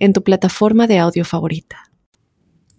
en 0.00 0.12
tu 0.12 0.24
plataforma 0.24 0.86
de 0.86 0.98
audio 0.98 1.24
favorita. 1.24 1.90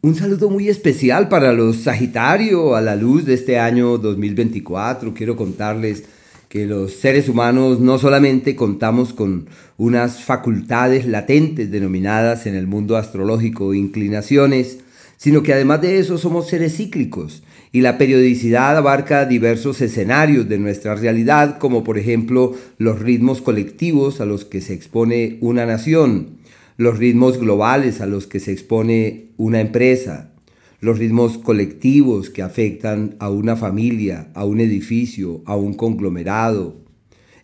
Un 0.01 0.15
saludo 0.15 0.49
muy 0.49 0.67
especial 0.67 1.29
para 1.29 1.53
los 1.53 1.77
Sagitario 1.77 2.75
a 2.75 2.81
la 2.81 2.95
luz 2.95 3.25
de 3.25 3.35
este 3.35 3.59
año 3.59 3.99
2024. 3.99 5.13
Quiero 5.13 5.37
contarles 5.37 6.03
que 6.49 6.65
los 6.65 6.93
seres 6.93 7.29
humanos 7.29 7.79
no 7.79 7.99
solamente 7.99 8.55
contamos 8.55 9.13
con 9.13 9.47
unas 9.77 10.23
facultades 10.23 11.05
latentes 11.05 11.71
denominadas 11.71 12.47
en 12.47 12.55
el 12.55 12.67
mundo 12.67 12.97
astrológico 12.97 13.73
inclinaciones, 13.75 14.79
sino 15.17 15.43
que 15.43 15.53
además 15.53 15.81
de 15.81 15.99
eso 15.99 16.17
somos 16.17 16.49
seres 16.49 16.75
cíclicos 16.75 17.43
y 17.71 17.81
la 17.81 17.97
periodicidad 17.97 18.75
abarca 18.75 19.25
diversos 19.25 19.79
escenarios 19.81 20.49
de 20.49 20.57
nuestra 20.57 20.95
realidad, 20.95 21.59
como 21.59 21.83
por 21.83 21.97
ejemplo 21.97 22.55
los 22.79 22.99
ritmos 22.99 23.41
colectivos 23.41 24.19
a 24.19 24.25
los 24.25 24.43
que 24.43 24.61
se 24.61 24.73
expone 24.73 25.37
una 25.41 25.65
nación, 25.65 26.40
los 26.77 26.97
ritmos 26.97 27.37
globales 27.39 28.01
a 28.01 28.05
los 28.05 28.27
que 28.27 28.39
se 28.39 28.51
expone 28.51 29.29
una 29.37 29.61
empresa, 29.61 30.31
los 30.79 30.97
ritmos 30.97 31.37
colectivos 31.37 32.29
que 32.29 32.41
afectan 32.41 33.15
a 33.19 33.29
una 33.29 33.55
familia, 33.55 34.31
a 34.33 34.45
un 34.45 34.59
edificio, 34.59 35.41
a 35.45 35.55
un 35.55 35.73
conglomerado, 35.73 36.81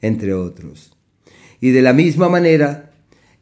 entre 0.01 0.33
otros. 0.33 0.97
Y 1.61 1.69
de 1.69 1.81
la 1.81 1.93
misma 1.93 2.29
manera, 2.29 2.91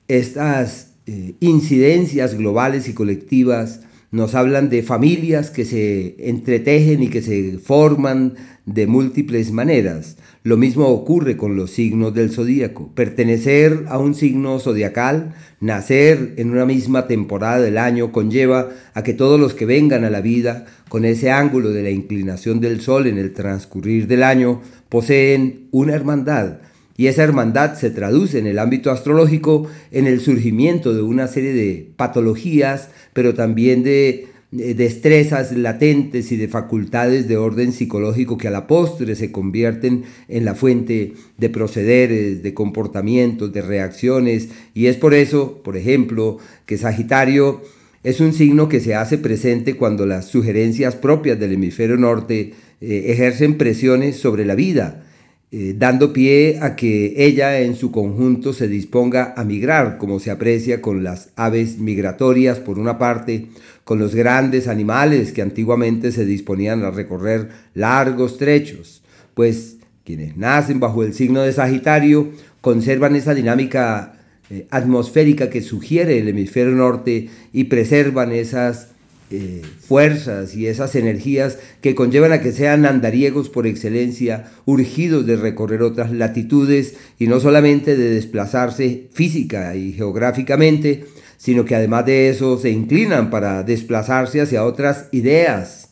estas 0.08 0.95
eh, 1.05 1.36
incidencias 1.39 2.36
globales 2.38 2.88
y 2.88 2.94
colectivas 2.94 3.81
nos 4.16 4.33
hablan 4.33 4.69
de 4.69 4.81
familias 4.81 5.49
que 5.49 5.66
se 5.66 6.16
entretejen 6.30 7.03
y 7.03 7.09
que 7.09 7.21
se 7.21 7.58
forman 7.58 8.35
de 8.66 8.88
múltiples 8.88 9.52
maneras. 9.52 10.16
Lo 10.41 10.55
mismo 10.55 10.88
ocurre 10.88 11.35
con 11.35 11.58
los 11.58 11.71
signos 11.71 12.13
del 12.13 12.31
zodíaco. 12.31 12.93
Pertenecer 12.95 13.83
a 13.89 13.97
un 13.97 14.16
signo 14.16 14.58
zodiacal, 14.59 15.36
nacer 15.59 16.36
en 16.38 16.52
una 16.52 16.66
misma 16.66 17.08
temporada 17.08 17.59
del 17.59 17.77
año, 17.77 18.13
conlleva 18.13 18.69
a 18.93 19.03
que 19.03 19.13
todos 19.13 19.38
los 19.38 19.53
que 19.53 19.66
vengan 19.66 20.05
a 20.05 20.09
la 20.09 20.21
vida 20.21 20.66
con 20.88 21.03
ese 21.03 21.30
ángulo 21.30 21.71
de 21.71 21.83
la 21.83 21.89
inclinación 21.89 22.61
del 22.61 22.80
sol 22.80 23.08
en 23.08 23.17
el 23.17 23.33
transcurrir 23.33 24.08
del 24.08 24.23
año 24.23 24.61
poseen 24.88 25.67
una 25.71 25.93
hermandad. 25.93 26.59
Y 26.97 27.07
esa 27.07 27.23
hermandad 27.23 27.75
se 27.75 27.89
traduce 27.89 28.39
en 28.39 28.47
el 28.47 28.57
ámbito 28.57 28.89
astrológico 28.89 29.67
en 29.91 30.07
el 30.07 30.21
surgimiento 30.21 30.93
de 30.93 31.02
una 31.02 31.27
serie 31.27 31.53
de 31.53 31.89
patologías, 31.97 32.89
pero 33.13 33.33
también 33.33 33.83
de 33.83 34.27
destrezas 34.52 35.52
latentes 35.52 36.31
y 36.31 36.37
de 36.37 36.47
facultades 36.47 37.27
de 37.27 37.35
orden 37.35 37.73
psicológico 37.73 38.37
que 38.37 38.47
a 38.47 38.52
la 38.52 38.67
postre 38.67 39.15
se 39.15 39.31
convierten 39.31 40.03
en 40.29 40.45
la 40.45 40.55
fuente 40.55 41.13
de 41.37 41.49
procederes, 41.49 42.41
de 42.41 42.53
comportamientos, 42.53 43.52
de 43.52 43.61
reacciones. 43.61 44.49
Y 44.73 44.85
es 44.85 44.95
por 44.95 45.13
eso, 45.13 45.61
por 45.63 45.75
ejemplo, 45.75 46.37
que 46.65 46.77
Sagitario 46.77 47.61
es 48.03 48.21
un 48.21 48.31
signo 48.31 48.69
que 48.69 48.80
se 48.80 48.95
hace 48.95 49.17
presente 49.17 49.75
cuando 49.75 50.05
las 50.05 50.27
sugerencias 50.27 50.95
propias 50.95 51.39
del 51.39 51.53
hemisferio 51.53 51.97
norte 51.97 52.53
eh, 52.80 53.05
ejercen 53.07 53.57
presiones 53.57 54.15
sobre 54.17 54.45
la 54.45 54.55
vida 54.55 55.05
eh, 55.51 55.75
dando 55.77 56.11
pie 56.11 56.59
a 56.61 56.75
que 56.75 57.14
ella 57.17 57.61
en 57.61 57.75
su 57.75 57.92
conjunto 57.92 58.52
se 58.52 58.67
disponga 58.67 59.33
a 59.37 59.43
migrar, 59.43 59.97
como 59.97 60.20
se 60.20 60.31
aprecia 60.31 60.81
con 60.81 61.03
las 61.03 61.30
aves 61.36 61.77
migratorias 61.77 62.59
por 62.59 62.80
una 62.80 62.97
parte, 62.97 63.47
con 63.83 63.99
los 63.99 64.15
grandes 64.15 64.67
animales 64.67 65.31
que 65.31 65.43
antiguamente 65.43 66.11
se 66.11 66.25
disponían 66.25 66.83
a 66.83 66.92
recorrer 66.92 67.49
largos 67.75 68.37
trechos, 68.37 69.03
pues 69.36 69.77
quienes 70.03 70.36
nacen 70.36 70.80
bajo 70.80 71.03
el 71.03 71.14
signo 71.14 71.42
de 71.42 71.53
Sagitario 71.53 72.31
conservan 72.61 73.15
esa 73.15 73.33
dinámica 73.33 74.17
eh, 74.49 74.67
atmosférica 74.71 75.49
que 75.49 75.61
sugiere 75.61 76.20
el 76.20 76.27
hemisferio 76.27 76.73
norte 76.73 77.30
y 77.53 77.65
preservan 77.65 78.31
esas 78.31 78.95
eh, 79.37 79.61
fuerzas 79.79 80.55
y 80.55 80.67
esas 80.67 80.95
energías 80.95 81.57
que 81.81 81.93
conllevan 81.93 82.31
a 82.31 82.39
que 82.39 82.53
sean 82.53 82.85
andariegos 82.85 83.49
por 83.49 83.67
excelencia, 83.67 84.45
urgidos 84.65 85.25
de 85.25 85.35
recorrer 85.35 85.81
otras 85.81 86.13
latitudes 86.13 86.95
y 87.19 87.27
no 87.27 87.41
solamente 87.41 87.97
de 87.97 88.11
desplazarse 88.11 89.09
física 89.11 89.75
y 89.75 89.91
geográficamente, 89.91 91.03
sino 91.37 91.65
que 91.65 91.75
además 91.75 92.05
de 92.05 92.29
eso 92.29 92.57
se 92.57 92.69
inclinan 92.69 93.29
para 93.29 93.63
desplazarse 93.63 94.39
hacia 94.39 94.63
otras 94.63 95.09
ideas. 95.11 95.89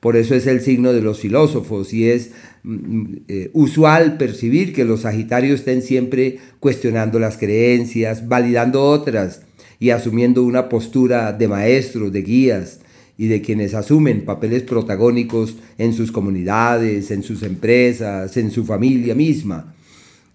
Por 0.00 0.16
eso 0.16 0.34
es 0.34 0.46
el 0.46 0.62
signo 0.62 0.94
de 0.94 1.02
los 1.02 1.20
filósofos 1.20 1.92
y 1.92 2.08
es 2.08 2.30
mm, 2.62 2.72
mm, 2.72 3.16
eh, 3.28 3.50
usual 3.52 4.16
percibir 4.16 4.72
que 4.72 4.86
los 4.86 5.02
Sagitarios 5.02 5.60
estén 5.60 5.82
siempre 5.82 6.38
cuestionando 6.60 7.18
las 7.18 7.36
creencias, 7.36 8.26
validando 8.26 8.82
otras, 8.82 9.42
y 9.78 9.90
asumiendo 9.90 10.42
una 10.42 10.70
postura 10.70 11.34
de 11.34 11.48
maestros, 11.48 12.10
de 12.10 12.22
guías 12.22 12.80
y 13.18 13.28
de 13.28 13.40
quienes 13.40 13.74
asumen 13.74 14.24
papeles 14.24 14.62
protagónicos 14.62 15.56
en 15.78 15.92
sus 15.92 16.12
comunidades, 16.12 17.10
en 17.10 17.22
sus 17.22 17.42
empresas, 17.42 18.36
en 18.36 18.50
su 18.50 18.64
familia 18.64 19.14
misma. 19.14 19.74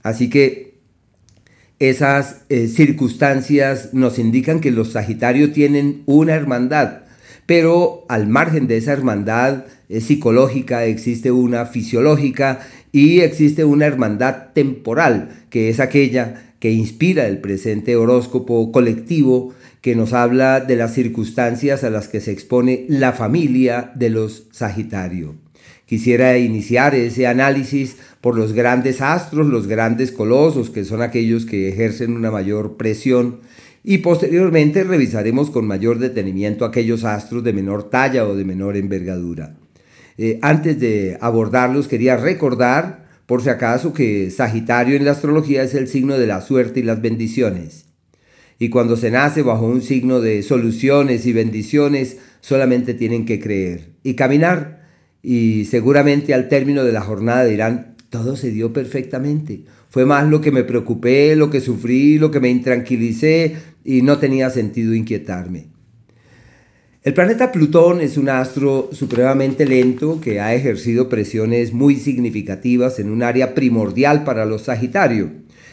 Así 0.03 0.30
que 0.30 0.72
esas 1.80 2.44
eh, 2.50 2.68
circunstancias 2.68 3.90
nos 3.94 4.20
indican 4.20 4.59
que 4.59 4.72
los 4.72 4.91
Sagitarios 4.91 5.53
tienen 5.53 6.03
una 6.06 6.34
hermandad, 6.34 7.03
pero 7.46 8.06
al 8.08 8.28
margen 8.28 8.68
de 8.68 8.78
esa 8.78 8.94
hermandad 8.94 9.66
eh, 9.90 10.00
psicológica 10.00 10.86
existe 10.86 11.31
una 11.31 11.66
fisiológica 11.66 12.59
y 12.91 13.22
existe 13.22 13.66
una 13.66 13.86
hermandad 13.86 14.53
temporal, 14.53 15.46
que 15.50 15.70
es 15.70 15.80
aquella 15.80 16.50
que 16.61 16.72
inspira 16.72 17.27
el 17.27 17.39
presente 17.39 17.95
horóscopo 17.95 18.72
colectivo 18.72 19.51
que 19.81 19.95
nos 19.95 20.13
habla 20.13 20.59
de 20.59 20.75
las 20.75 20.94
circunstancias 20.94 21.83
a 21.83 21.89
las 21.89 22.07
que 22.07 22.22
se 22.22 22.31
expone 22.31 22.85
la 22.88 23.13
familia 23.13 23.91
de 23.95 24.11
los 24.11 24.44
Sagitario. 24.51 25.33
Quisiera 25.88 26.38
iniciar 26.38 26.94
ese 26.94 27.25
análisis 27.25 27.97
por 28.22 28.38
los 28.38 28.53
grandes 28.53 29.01
astros, 29.01 29.47
los 29.47 29.66
grandes 29.66 30.11
colosos, 30.11 30.69
que 30.69 30.85
son 30.85 31.01
aquellos 31.01 31.47
que 31.47 31.67
ejercen 31.67 32.16
una 32.16 32.29
mayor 32.29 32.78
presión, 32.78 33.39
y 33.83 33.97
posteriormente 33.97 34.83
revisaremos 34.83 35.49
con 35.49 35.66
mayor 35.66 35.97
detenimiento 35.97 36.63
aquellos 36.63 37.05
astros 37.05 37.43
de 37.43 37.53
menor 37.53 37.89
talla 37.89 38.28
o 38.28 38.35
de 38.35 38.45
menor 38.45 38.78
envergadura. 38.78 39.55
Eh, 40.19 40.38
antes 40.43 40.79
de 40.79 41.17
abordarlos, 41.22 41.88
quería 41.88 42.17
recordar 42.17 43.00
por 43.31 43.42
si 43.42 43.47
acaso 43.47 43.94
que 43.94 44.30
Sagitario 44.30 44.97
en 44.97 45.06
la 45.06 45.12
astrología 45.12 45.64
es 45.64 45.74
el 45.74 45.88
signo 45.88 46.18
de 46.18 46.28
la 46.28 46.42
suerte 46.42 46.81
y 46.81 46.84
las 46.84 47.02
bendiciones. 47.02 47.86
Y 48.59 48.68
cuando 48.68 48.97
se 48.97 49.09
nace 49.09 49.42
bajo 49.42 49.66
un 49.66 49.81
signo 49.81 50.19
de 50.19 50.44
soluciones 50.44 51.25
y 51.25 51.31
bendiciones, 51.31 52.18
solamente 52.41 52.94
tienen 52.94 53.24
que 53.25 53.40
creer 53.40 53.94
y 54.03 54.16
caminar. 54.16 54.86
Y 55.24 55.64
seguramente 55.64 56.34
al 56.34 56.50
término 56.50 56.84
de 56.84 56.91
la 56.91 57.00
jornada 57.00 57.46
dirán, 57.46 57.96
todo 58.09 58.36
se 58.36 58.52
dio 58.52 58.74
perfectamente. 58.74 59.64
Fue 59.90 60.06
más 60.06 60.28
lo 60.28 60.41
que 60.41 60.52
me 60.52 60.66
preocupé, 60.66 61.38
lo 61.38 61.50
que 61.50 61.62
sufrí, 61.62 62.20
lo 62.20 62.31
que 62.31 62.41
me 62.41 62.50
intranquilicé 62.50 63.56
y 63.86 64.02
no 64.02 64.18
tenía 64.18 64.50
sentido 64.50 64.94
inquietarme. 64.94 65.71
El 67.03 67.16
planeta 67.16 67.52
Plutón 67.52 68.00
es 68.00 68.16
un 68.16 68.30
astro 68.30 68.92
supremamente 68.92 69.66
lento 69.66 70.22
que 70.22 70.40
ha 70.40 70.53
ejercido 70.53 71.09
presiones 71.09 71.74
muy 71.74 71.96
significativas 71.96 73.00
en 73.00 73.09
un 73.09 73.24
área 73.24 73.56
primordial 73.56 74.24
para 74.24 74.46
los 74.46 74.62
Sagitarios. 74.62 75.32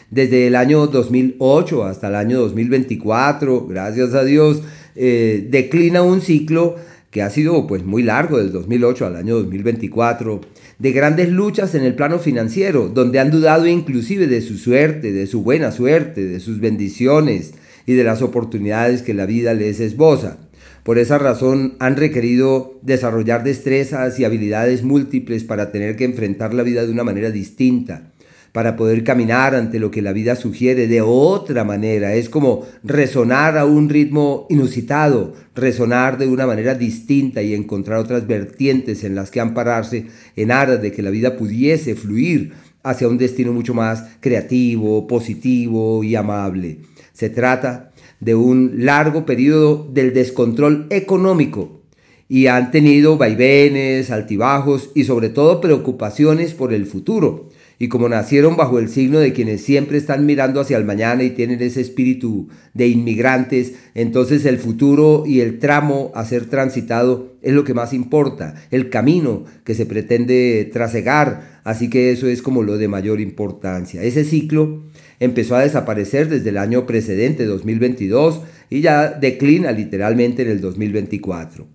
Desde 0.09 0.47
el 0.47 0.55
año 0.55 0.87
2008 0.87 1.83
hasta 1.83 2.07
el 2.07 2.15
año 2.15 2.39
2024, 2.39 3.67
gracias 3.67 4.15
a 4.15 4.23
Dios, 4.23 4.63
eh, 4.95 5.47
declina 5.51 6.01
un 6.01 6.21
ciclo 6.21 6.77
que 7.11 7.21
ha 7.21 7.29
sido 7.29 7.67
pues 7.67 7.83
muy 7.83 8.01
largo, 8.01 8.39
del 8.39 8.51
2008 8.51 9.05
al 9.05 9.15
año 9.15 9.35
2024, 9.35 10.41
de 10.79 10.91
grandes 10.93 11.29
luchas 11.29 11.75
en 11.75 11.83
el 11.83 11.93
plano 11.93 12.17
financiero, 12.17 12.89
donde 12.89 13.19
han 13.19 13.29
dudado 13.29 13.67
inclusive 13.67 14.25
de 14.25 14.41
su 14.41 14.57
suerte, 14.57 15.11
de 15.11 15.27
su 15.27 15.43
buena 15.43 15.71
suerte, 15.71 16.25
de 16.25 16.39
sus 16.39 16.59
bendiciones 16.59 17.53
y 17.85 17.93
de 17.93 18.03
las 18.03 18.23
oportunidades 18.23 19.03
que 19.03 19.13
la 19.13 19.27
vida 19.27 19.53
les 19.53 19.79
esboza. 19.79 20.48
Por 20.89 20.97
esa 20.97 21.19
razón 21.19 21.75
han 21.77 21.97
requerido 21.97 22.79
desarrollar 22.81 23.43
destrezas 23.43 24.19
y 24.19 24.25
habilidades 24.25 24.81
múltiples 24.81 25.43
para 25.43 25.71
tener 25.71 25.95
que 25.95 26.03
enfrentar 26.03 26.51
la 26.55 26.63
vida 26.63 26.83
de 26.83 26.91
una 26.91 27.03
manera 27.03 27.29
distinta. 27.29 28.11
para 28.53 28.75
poder 28.75 29.03
caminar 29.03 29.53
ante 29.53 29.77
lo 29.77 29.91
que 29.91 30.01
la 30.01 30.11
vida 30.11 30.35
sugiere 30.35 30.87
de 30.87 31.01
otra 31.01 31.63
manera. 31.63 32.15
Es 32.15 32.29
como 32.29 32.65
resonar 32.83 33.59
a 33.59 33.65
un 33.65 33.89
ritmo 33.89 34.47
inusitado, 34.49 35.35
resonar 35.53 36.17
de 36.17 36.25
una 36.25 36.47
manera 36.47 36.73
distinta 36.73 37.43
y 37.43 37.53
encontrar 37.53 37.99
otras 37.99 38.25
vertientes 38.25 39.03
en 39.03 39.13
las 39.13 39.29
que 39.29 39.39
ampararse 39.39 40.07
en 40.35 40.51
aras 40.51 40.81
de 40.81 40.91
que 40.91 41.03
la 41.03 41.11
vida 41.11 41.37
pudiese 41.37 41.93
fluir 41.93 42.53
hacia 42.81 43.07
un 43.07 43.19
destino 43.19 43.53
mucho 43.53 43.75
más 43.75 44.05
creativo, 44.19 45.05
positivo 45.05 46.03
y 46.03 46.15
amable. 46.15 46.79
Se 47.13 47.29
trata 47.29 47.88
de 48.19 48.35
un 48.35 48.85
largo 48.85 49.25
periodo 49.25 49.87
del 49.91 50.13
descontrol 50.13 50.87
económico. 50.89 51.81
Y 52.27 52.47
han 52.47 52.69
tenido 52.69 53.17
vaivenes, 53.17 54.11
altibajos 54.11 54.91
y 54.93 55.05
sobre 55.05 55.29
todo 55.29 55.61
preocupaciones 55.61 56.53
por 56.53 56.73
el 56.73 56.85
futuro. 56.85 57.49
Y 57.81 57.87
como 57.87 58.09
nacieron 58.09 58.57
bajo 58.57 58.77
el 58.77 58.89
signo 58.89 59.19
de 59.19 59.31
quienes 59.31 59.61
siempre 59.61 59.97
están 59.97 60.25
mirando 60.25 60.59
hacia 60.59 60.77
el 60.77 60.83
mañana 60.83 61.23
y 61.23 61.29
tienen 61.29 61.61
ese 61.61 61.79
espíritu 61.79 62.49
de 62.73 62.89
inmigrantes, 62.89 63.73
entonces 63.95 64.45
el 64.45 64.57
futuro 64.57 65.23
y 65.25 65.39
el 65.39 65.59
tramo 65.59 66.11
a 66.13 66.25
ser 66.25 66.45
transitado 66.45 67.37
es 67.41 67.53
lo 67.53 67.63
que 67.63 67.73
más 67.73 67.93
importa, 67.93 68.55
el 68.69 68.89
camino 68.89 69.45
que 69.63 69.75
se 69.75 69.85
pretende 69.85 70.69
trasegar, 70.73 71.61
así 71.63 71.89
que 71.89 72.11
eso 72.11 72.27
es 72.27 72.41
como 72.41 72.63
lo 72.63 72.77
de 72.77 72.89
mayor 72.89 73.21
importancia. 73.21 74.03
Ese 74.03 74.25
ciclo 74.25 74.83
empezó 75.19 75.55
a 75.55 75.63
desaparecer 75.63 76.29
desde 76.29 76.49
el 76.49 76.57
año 76.57 76.85
precedente, 76.85 77.45
2022, 77.45 78.41
y 78.69 78.81
ya 78.81 79.09
declina 79.09 79.71
literalmente 79.71 80.43
en 80.43 80.49
el 80.49 80.61
2024. 80.61 81.67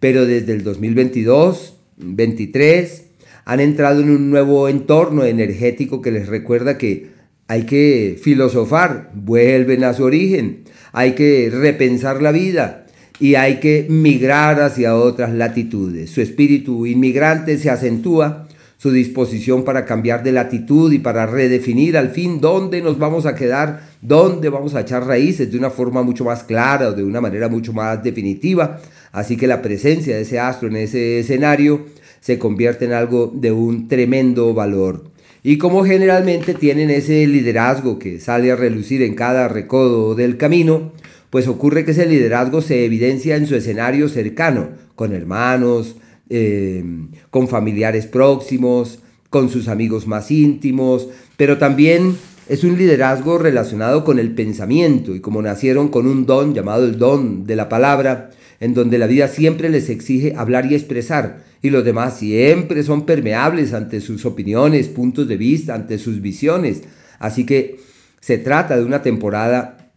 Pero 0.00 0.26
desde 0.26 0.52
el 0.52 0.64
2022, 0.64 1.76
23, 1.98 3.04
han 3.44 3.60
entrado 3.60 4.02
en 4.02 4.10
un 4.10 4.30
nuevo 4.30 4.68
entorno 4.68 5.24
energético 5.24 6.02
que 6.02 6.10
les 6.10 6.28
recuerda 6.28 6.78
que 6.78 7.18
hay 7.48 7.62
que 7.62 8.18
filosofar, 8.20 9.10
vuelven 9.14 9.84
a 9.84 9.94
su 9.94 10.04
origen, 10.04 10.64
hay 10.92 11.12
que 11.12 11.50
repensar 11.50 12.20
la 12.20 12.30
vida 12.30 12.86
y 13.18 13.36
hay 13.36 13.58
que 13.58 13.86
migrar 13.88 14.60
hacia 14.60 14.94
otras 14.96 15.32
latitudes. 15.32 16.10
Su 16.10 16.20
espíritu 16.20 16.86
inmigrante 16.86 17.56
se 17.56 17.70
acentúa, 17.70 18.47
su 18.78 18.92
disposición 18.92 19.64
para 19.64 19.84
cambiar 19.84 20.22
de 20.22 20.30
latitud 20.30 20.92
y 20.92 21.00
para 21.00 21.26
redefinir 21.26 21.96
al 21.96 22.10
fin 22.10 22.40
dónde 22.40 22.80
nos 22.80 22.96
vamos 22.96 23.26
a 23.26 23.34
quedar, 23.34 23.82
dónde 24.00 24.48
vamos 24.48 24.74
a 24.74 24.82
echar 24.82 25.04
raíces 25.04 25.50
de 25.50 25.58
una 25.58 25.70
forma 25.70 26.02
mucho 26.04 26.24
más 26.24 26.44
clara 26.44 26.88
o 26.88 26.92
de 26.92 27.02
una 27.02 27.20
manera 27.20 27.48
mucho 27.48 27.72
más 27.72 28.02
definitiva. 28.02 28.80
Así 29.10 29.36
que 29.36 29.48
la 29.48 29.62
presencia 29.62 30.14
de 30.14 30.22
ese 30.22 30.38
astro 30.38 30.68
en 30.68 30.76
ese 30.76 31.18
escenario 31.18 31.86
se 32.20 32.38
convierte 32.38 32.84
en 32.84 32.92
algo 32.92 33.32
de 33.34 33.50
un 33.50 33.88
tremendo 33.88 34.54
valor. 34.54 35.04
Y 35.42 35.58
como 35.58 35.84
generalmente 35.84 36.54
tienen 36.54 36.90
ese 36.90 37.26
liderazgo 37.26 37.98
que 37.98 38.20
sale 38.20 38.52
a 38.52 38.56
relucir 38.56 39.02
en 39.02 39.14
cada 39.14 39.48
recodo 39.48 40.14
del 40.14 40.36
camino, 40.36 40.92
pues 41.30 41.48
ocurre 41.48 41.84
que 41.84 41.90
ese 41.90 42.06
liderazgo 42.06 42.60
se 42.60 42.84
evidencia 42.84 43.34
en 43.34 43.46
su 43.46 43.56
escenario 43.56 44.08
cercano, 44.08 44.68
con 44.94 45.12
hermanos, 45.12 45.96
eh, 46.30 46.84
con 47.30 47.48
familiares 47.48 48.06
próximos, 48.06 49.00
con 49.30 49.48
sus 49.48 49.68
amigos 49.68 50.06
más 50.06 50.30
íntimos, 50.30 51.08
pero 51.36 51.58
también 51.58 52.16
es 52.48 52.64
un 52.64 52.78
liderazgo 52.78 53.38
relacionado 53.38 54.04
con 54.04 54.18
el 54.18 54.34
pensamiento 54.34 55.14
y 55.14 55.20
como 55.20 55.42
nacieron 55.42 55.88
con 55.88 56.06
un 56.06 56.24
don 56.24 56.54
llamado 56.54 56.84
el 56.84 56.98
don 56.98 57.44
de 57.44 57.56
la 57.56 57.68
palabra, 57.68 58.30
en 58.60 58.74
donde 58.74 58.98
la 58.98 59.06
vida 59.06 59.28
siempre 59.28 59.68
les 59.68 59.90
exige 59.90 60.34
hablar 60.36 60.66
y 60.66 60.74
expresar, 60.74 61.44
y 61.62 61.70
los 61.70 61.84
demás 61.84 62.18
siempre 62.18 62.82
son 62.82 63.04
permeables 63.04 63.72
ante 63.72 64.00
sus 64.00 64.24
opiniones, 64.24 64.88
puntos 64.88 65.28
de 65.28 65.36
vista, 65.36 65.74
ante 65.74 65.98
sus 65.98 66.20
visiones. 66.20 66.82
Así 67.18 67.44
que 67.44 67.80
se 68.20 68.38
trata 68.38 68.76
de 68.76 68.84
una 68.84 69.02
temporada 69.02 69.92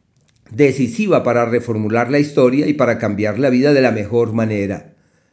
decisiva 0.51 1.23
para 1.23 1.45
reformular 1.45 2.11
la 2.11 2.19
historia 2.19 2.67
y 2.67 2.73
para 2.73 2.97
cambiar 2.97 3.39
la 3.39 3.49
vida 3.49 3.73
de 3.73 3.81
la 3.81 3.91
mejor 3.91 4.33
manera. 4.33 4.90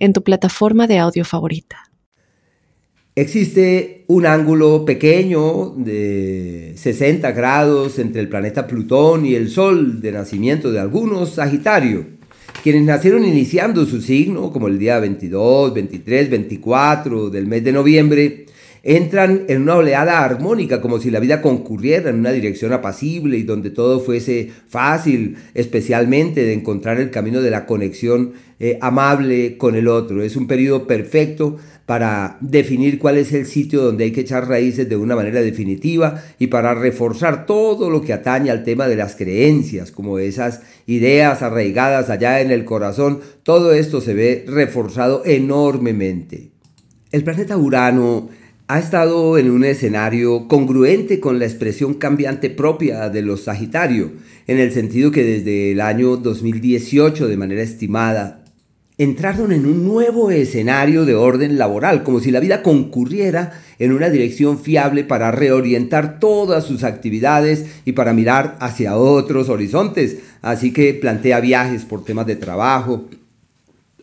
en 0.00 0.12
tu 0.12 0.24
plataforma 0.24 0.88
de 0.88 0.98
audio 0.98 1.24
favorita. 1.24 1.78
Existe 3.14 4.04
un 4.08 4.26
ángulo 4.26 4.84
pequeño 4.84 5.74
de 5.76 6.72
60 6.76 7.30
grados 7.32 7.98
entre 7.98 8.20
el 8.20 8.28
planeta 8.28 8.66
Plutón 8.66 9.24
y 9.24 9.34
el 9.34 9.50
Sol 9.50 10.00
de 10.00 10.12
nacimiento 10.12 10.72
de 10.72 10.80
algunos 10.80 11.34
Sagitario 11.34 12.20
quienes 12.62 12.82
nacieron 12.82 13.24
iniciando 13.24 13.86
su 13.86 14.00
signo, 14.02 14.52
como 14.52 14.68
el 14.68 14.78
día 14.78 14.98
22, 14.98 15.72
23, 15.72 16.30
24 16.30 17.30
del 17.30 17.46
mes 17.46 17.64
de 17.64 17.72
noviembre, 17.72 18.46
entran 18.82 19.44
en 19.48 19.62
una 19.62 19.76
oleada 19.76 20.24
armónica, 20.24 20.80
como 20.80 20.98
si 20.98 21.10
la 21.10 21.20
vida 21.20 21.42
concurriera 21.42 22.10
en 22.10 22.20
una 22.20 22.32
dirección 22.32 22.72
apacible 22.72 23.36
y 23.38 23.42
donde 23.42 23.70
todo 23.70 24.00
fuese 24.00 24.50
fácil, 24.68 25.36
especialmente 25.54 26.42
de 26.44 26.54
encontrar 26.54 27.00
el 27.00 27.10
camino 27.10 27.42
de 27.42 27.50
la 27.50 27.66
conexión 27.66 28.32
eh, 28.58 28.78
amable 28.80 29.56
con 29.56 29.74
el 29.74 29.88
otro. 29.88 30.22
Es 30.22 30.36
un 30.36 30.46
periodo 30.46 30.86
perfecto 30.86 31.56
para 31.86 32.36
definir 32.40 32.98
cuál 32.98 33.16
es 33.16 33.32
el 33.32 33.46
sitio 33.46 33.82
donde 33.82 34.04
hay 34.04 34.12
que 34.12 34.20
echar 34.20 34.46
raíces 34.46 34.88
de 34.88 34.96
una 34.96 35.16
manera 35.16 35.40
definitiva 35.40 36.22
y 36.38 36.46
para 36.46 36.72
reforzar 36.72 37.46
todo 37.46 37.90
lo 37.90 38.02
que 38.02 38.12
atañe 38.12 38.50
al 38.50 38.62
tema 38.62 38.86
de 38.86 38.94
las 38.94 39.16
creencias, 39.16 39.90
como 39.90 40.20
esas 40.20 40.60
ideas 40.86 41.42
arraigadas 41.42 42.08
allá 42.08 42.42
en 42.42 42.52
el 42.52 42.64
corazón, 42.64 43.18
todo 43.42 43.72
esto 43.72 44.00
se 44.00 44.14
ve 44.14 44.44
reforzado 44.46 45.22
enormemente. 45.24 46.50
El 47.10 47.24
planeta 47.24 47.56
Urano 47.56 48.28
ha 48.70 48.78
estado 48.78 49.36
en 49.36 49.50
un 49.50 49.64
escenario 49.64 50.46
congruente 50.46 51.18
con 51.18 51.40
la 51.40 51.44
expresión 51.44 51.94
cambiante 51.94 52.50
propia 52.50 53.10
de 53.10 53.20
los 53.20 53.42
Sagitario, 53.42 54.12
en 54.46 54.60
el 54.60 54.70
sentido 54.70 55.10
que 55.10 55.24
desde 55.24 55.72
el 55.72 55.80
año 55.80 56.16
2018, 56.16 57.26
de 57.26 57.36
manera 57.36 57.62
estimada, 57.62 58.44
entraron 58.96 59.50
en 59.50 59.66
un 59.66 59.84
nuevo 59.84 60.30
escenario 60.30 61.04
de 61.04 61.16
orden 61.16 61.58
laboral, 61.58 62.04
como 62.04 62.20
si 62.20 62.30
la 62.30 62.38
vida 62.38 62.62
concurriera 62.62 63.60
en 63.80 63.90
una 63.90 64.08
dirección 64.08 64.60
fiable 64.60 65.02
para 65.02 65.32
reorientar 65.32 66.20
todas 66.20 66.64
sus 66.64 66.84
actividades 66.84 67.64
y 67.84 67.90
para 67.90 68.12
mirar 68.12 68.56
hacia 68.60 68.96
otros 68.96 69.48
horizontes. 69.48 70.18
Así 70.42 70.72
que 70.72 70.94
plantea 70.94 71.40
viajes 71.40 71.84
por 71.84 72.04
temas 72.04 72.28
de 72.28 72.36
trabajo, 72.36 73.08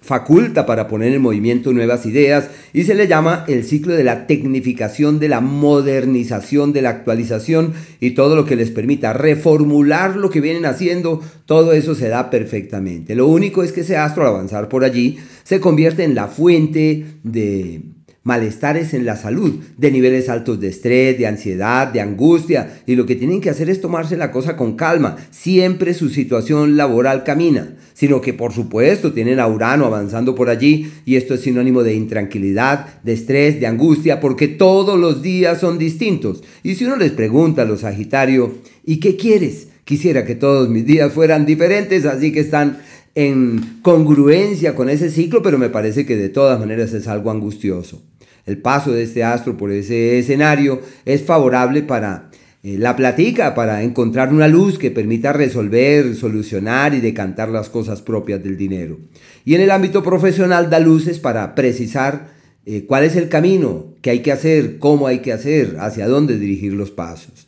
faculta 0.07 0.65
para 0.65 0.87
poner 0.87 1.13
en 1.13 1.21
movimiento 1.21 1.73
nuevas 1.73 2.05
ideas 2.05 2.49
y 2.71 2.85
se 2.85 2.95
le 2.95 3.07
llama 3.07 3.43
el 3.49 3.65
ciclo 3.65 3.93
de 3.93 4.05
la 4.05 4.25
tecnificación, 4.25 5.19
de 5.19 5.27
la 5.27 5.41
modernización, 5.41 6.71
de 6.71 6.81
la 6.81 6.91
actualización 6.91 7.73
y 7.99 8.11
todo 8.11 8.37
lo 8.37 8.45
que 8.45 8.55
les 8.55 8.71
permita 8.71 9.11
reformular 9.11 10.15
lo 10.15 10.29
que 10.29 10.39
vienen 10.39 10.65
haciendo, 10.65 11.21
todo 11.45 11.73
eso 11.73 11.93
se 11.93 12.07
da 12.07 12.29
perfectamente. 12.29 13.15
Lo 13.15 13.27
único 13.27 13.63
es 13.63 13.73
que 13.73 13.81
ese 13.81 13.97
astro 13.97 14.23
al 14.23 14.29
avanzar 14.29 14.69
por 14.69 14.85
allí 14.85 15.17
se 15.43 15.59
convierte 15.59 16.05
en 16.05 16.15
la 16.15 16.27
fuente 16.27 17.05
de 17.23 17.81
malestares 18.27 18.93
en 18.93 19.05
la 19.05 19.15
salud, 19.15 19.55
de 19.77 19.89
niveles 19.89 20.27
altos 20.27 20.59
de 20.59 20.67
estrés, 20.67 21.17
de 21.17 21.27
ansiedad, 21.27 21.87
de 21.87 22.01
angustia, 22.01 22.81
y 22.85 22.95
lo 22.95 23.05
que 23.05 23.15
tienen 23.15 23.39
que 23.39 23.49
hacer 23.49 23.69
es 23.69 23.79
tomarse 23.79 24.17
la 24.17 24.33
cosa 24.33 24.57
con 24.57 24.75
calma. 24.75 25.15
Siempre 25.31 25.93
su 25.93 26.09
situación 26.09 26.75
laboral 26.75 27.23
camina, 27.23 27.77
sino 27.93 28.19
que 28.19 28.33
por 28.33 28.51
supuesto 28.51 29.13
tienen 29.13 29.39
a 29.39 29.47
Urano 29.47 29.85
avanzando 29.85 30.35
por 30.35 30.49
allí, 30.49 30.91
y 31.05 31.15
esto 31.15 31.35
es 31.35 31.41
sinónimo 31.41 31.83
de 31.83 31.93
intranquilidad, 31.93 33.01
de 33.01 33.13
estrés, 33.13 33.61
de 33.61 33.67
angustia, 33.67 34.19
porque 34.19 34.49
todos 34.49 34.99
los 34.99 35.21
días 35.21 35.61
son 35.61 35.77
distintos. 35.77 36.43
Y 36.63 36.75
si 36.75 36.83
uno 36.83 36.97
les 36.97 37.13
pregunta 37.13 37.61
a 37.61 37.65
los 37.65 37.79
Sagitario, 37.79 38.57
¿y 38.85 38.99
qué 38.99 39.15
quieres? 39.15 39.69
Quisiera 39.85 40.25
que 40.25 40.35
todos 40.35 40.67
mis 40.67 40.85
días 40.85 41.13
fueran 41.13 41.45
diferentes, 41.45 42.05
así 42.05 42.33
que 42.33 42.41
están 42.41 42.79
en 43.15 43.79
congruencia 43.83 44.75
con 44.75 44.89
ese 44.89 45.09
ciclo, 45.09 45.41
pero 45.41 45.57
me 45.57 45.69
parece 45.69 46.05
que 46.05 46.17
de 46.17 46.27
todas 46.27 46.59
maneras 46.59 46.91
es 46.91 47.07
algo 47.07 47.31
angustioso 47.31 48.03
el 48.47 48.57
paso 48.57 48.91
de 48.91 49.03
este 49.03 49.23
astro 49.23 49.55
por 49.55 49.71
ese 49.71 50.17
escenario 50.17 50.81
es 51.05 51.21
favorable 51.21 51.83
para 51.83 52.31
eh, 52.63 52.77
la 52.79 52.95
platica, 52.95 53.53
para 53.53 53.83
encontrar 53.83 54.33
una 54.33 54.47
luz 54.47 54.79
que 54.79 54.89
permita 54.89 55.33
resolver, 55.33 56.15
solucionar 56.15 56.95
y 56.95 57.01
decantar 57.01 57.49
las 57.49 57.69
cosas 57.69 58.01
propias 58.01 58.43
del 58.43 58.57
dinero. 58.57 58.97
Y 59.45 59.53
en 59.53 59.61
el 59.61 59.69
ámbito 59.69 60.01
profesional 60.01 60.69
da 60.69 60.79
luces 60.79 61.19
para 61.19 61.53
precisar 61.53 62.29
eh, 62.65 62.85
cuál 62.85 63.03
es 63.03 63.15
el 63.15 63.29
camino 63.29 63.93
que 64.01 64.09
hay 64.09 64.19
que 64.21 64.31
hacer, 64.31 64.79
cómo 64.79 65.07
hay 65.07 65.19
que 65.19 65.33
hacer, 65.33 65.77
hacia 65.79 66.07
dónde 66.07 66.39
dirigir 66.39 66.73
los 66.73 66.91
pasos. 66.91 67.46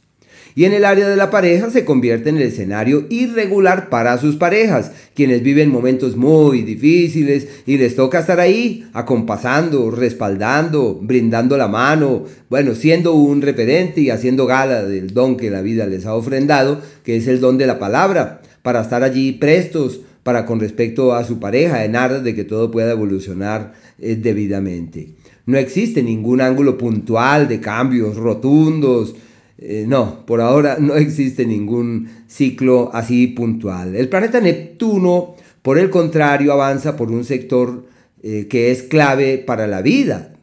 Y 0.59 0.65
en 0.65 0.73
el 0.73 0.83
área 0.83 1.07
de 1.07 1.15
la 1.15 1.31
pareja 1.31 1.69
se 1.69 1.85
convierte 1.85 2.27
en 2.27 2.35
el 2.35 2.43
escenario 2.43 3.05
irregular 3.09 3.87
para 3.87 4.17
sus 4.17 4.35
parejas, 4.35 4.91
quienes 5.15 5.41
viven 5.41 5.69
momentos 5.69 6.17
muy 6.17 6.63
difíciles 6.63 7.47
y 7.65 7.77
les 7.77 7.95
toca 7.95 8.19
estar 8.19 8.41
ahí, 8.41 8.85
acompasando, 8.91 9.89
respaldando, 9.89 10.99
brindando 11.01 11.55
la 11.55 11.69
mano, 11.69 12.25
bueno, 12.49 12.75
siendo 12.75 13.13
un 13.13 13.41
referente 13.41 14.01
y 14.01 14.09
haciendo 14.09 14.47
gala 14.47 14.83
del 14.83 15.13
don 15.13 15.37
que 15.37 15.49
la 15.49 15.61
vida 15.61 15.85
les 15.85 16.05
ha 16.05 16.13
ofrendado, 16.13 16.81
que 17.05 17.15
es 17.15 17.27
el 17.27 17.39
don 17.39 17.57
de 17.57 17.65
la 17.65 17.79
palabra, 17.79 18.41
para 18.61 18.81
estar 18.81 19.01
allí 19.01 19.31
prestos 19.31 20.01
para 20.23 20.45
con 20.45 20.59
respecto 20.59 21.13
a 21.13 21.23
su 21.23 21.39
pareja, 21.39 21.85
en 21.85 21.95
aras 21.95 22.21
de 22.21 22.35
que 22.35 22.43
todo 22.43 22.69
pueda 22.69 22.91
evolucionar 22.91 23.75
eh, 23.97 24.17
debidamente. 24.17 25.13
No 25.45 25.57
existe 25.57 26.03
ningún 26.03 26.41
ángulo 26.41 26.77
puntual 26.77 27.47
de 27.47 27.61
cambios 27.61 28.17
rotundos, 28.17 29.15
eh, 29.61 29.83
no, 29.85 30.25
por 30.25 30.39
ahora 30.39 30.77
no 30.79 30.95
existe 30.95 31.45
ningún 31.45 32.07
ciclo 32.27 32.91
así 32.93 33.27
puntual. 33.27 33.93
El 33.95 34.07
planeta 34.07 34.39
Neptuno, 34.39 35.35
por 35.61 35.77
el 35.77 35.89
contrario, 35.89 36.53
avanza 36.53 36.95
por 36.95 37.11
un 37.11 37.25
sector 37.25 37.85
eh, 38.23 38.47
que 38.49 38.71
es 38.71 38.83
clave 38.83 39.37
para 39.37 39.67
la 39.67 39.81
vida, 39.81 40.33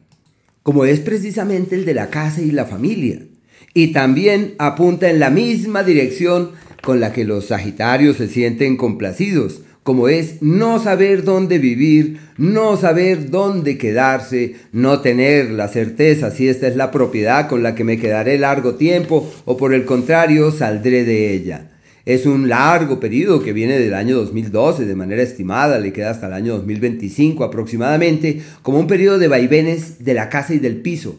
como 0.61 0.85
es 0.85 0.99
precisamente 0.99 1.75
el 1.75 1.85
de 1.85 1.95
la 1.95 2.11
casa 2.11 2.41
y 2.41 2.51
la 2.51 2.65
familia. 2.65 3.23
Y 3.73 3.87
también 3.87 4.53
apunta 4.59 5.09
en 5.09 5.19
la 5.19 5.31
misma 5.31 5.83
dirección 5.83 6.51
con 6.83 6.99
la 6.99 7.11
que 7.11 7.25
los 7.25 7.45
Sagitarios 7.45 8.17
se 8.17 8.27
sienten 8.27 8.77
complacidos, 8.77 9.61
como 9.87 10.09
es 10.09 10.41
no 10.41 10.83
saber 10.83 11.23
dónde 11.23 11.59
vivir, 11.59 12.17
no 12.37 12.75
saber 12.75 13.29
dónde 13.29 13.77
quedarse, 13.77 14.55
no 14.73 14.99
tener 14.99 15.51
la 15.51 15.69
certeza 15.69 16.29
si 16.29 16.49
esta 16.49 16.67
es 16.67 16.75
la 16.75 16.91
propiedad 16.91 17.47
con 17.47 17.63
la 17.63 17.73
que 17.73 17.85
me 17.85 17.97
quedaré 17.97 18.37
largo 18.37 18.75
tiempo 18.75 19.31
o 19.45 19.55
por 19.55 19.73
el 19.73 19.85
contrario 19.85 20.51
saldré 20.51 21.05
de 21.05 21.31
ella. 21.31 21.71
Es 22.03 22.25
un 22.25 22.49
largo 22.49 22.99
periodo 22.99 23.41
que 23.41 23.53
viene 23.53 23.79
del 23.79 23.93
año 23.93 24.17
2012 24.17 24.85
de 24.85 24.93
manera 24.93 25.21
estimada, 25.21 25.79
le 25.79 25.93
queda 25.93 26.09
hasta 26.09 26.27
el 26.27 26.33
año 26.33 26.55
2025 26.55 27.45
aproximadamente, 27.45 28.41
como 28.63 28.81
un 28.81 28.87
periodo 28.87 29.19
de 29.19 29.29
vaivenes 29.29 30.03
de 30.03 30.13
la 30.13 30.27
casa 30.27 30.53
y 30.53 30.59
del 30.59 30.81
piso, 30.81 31.17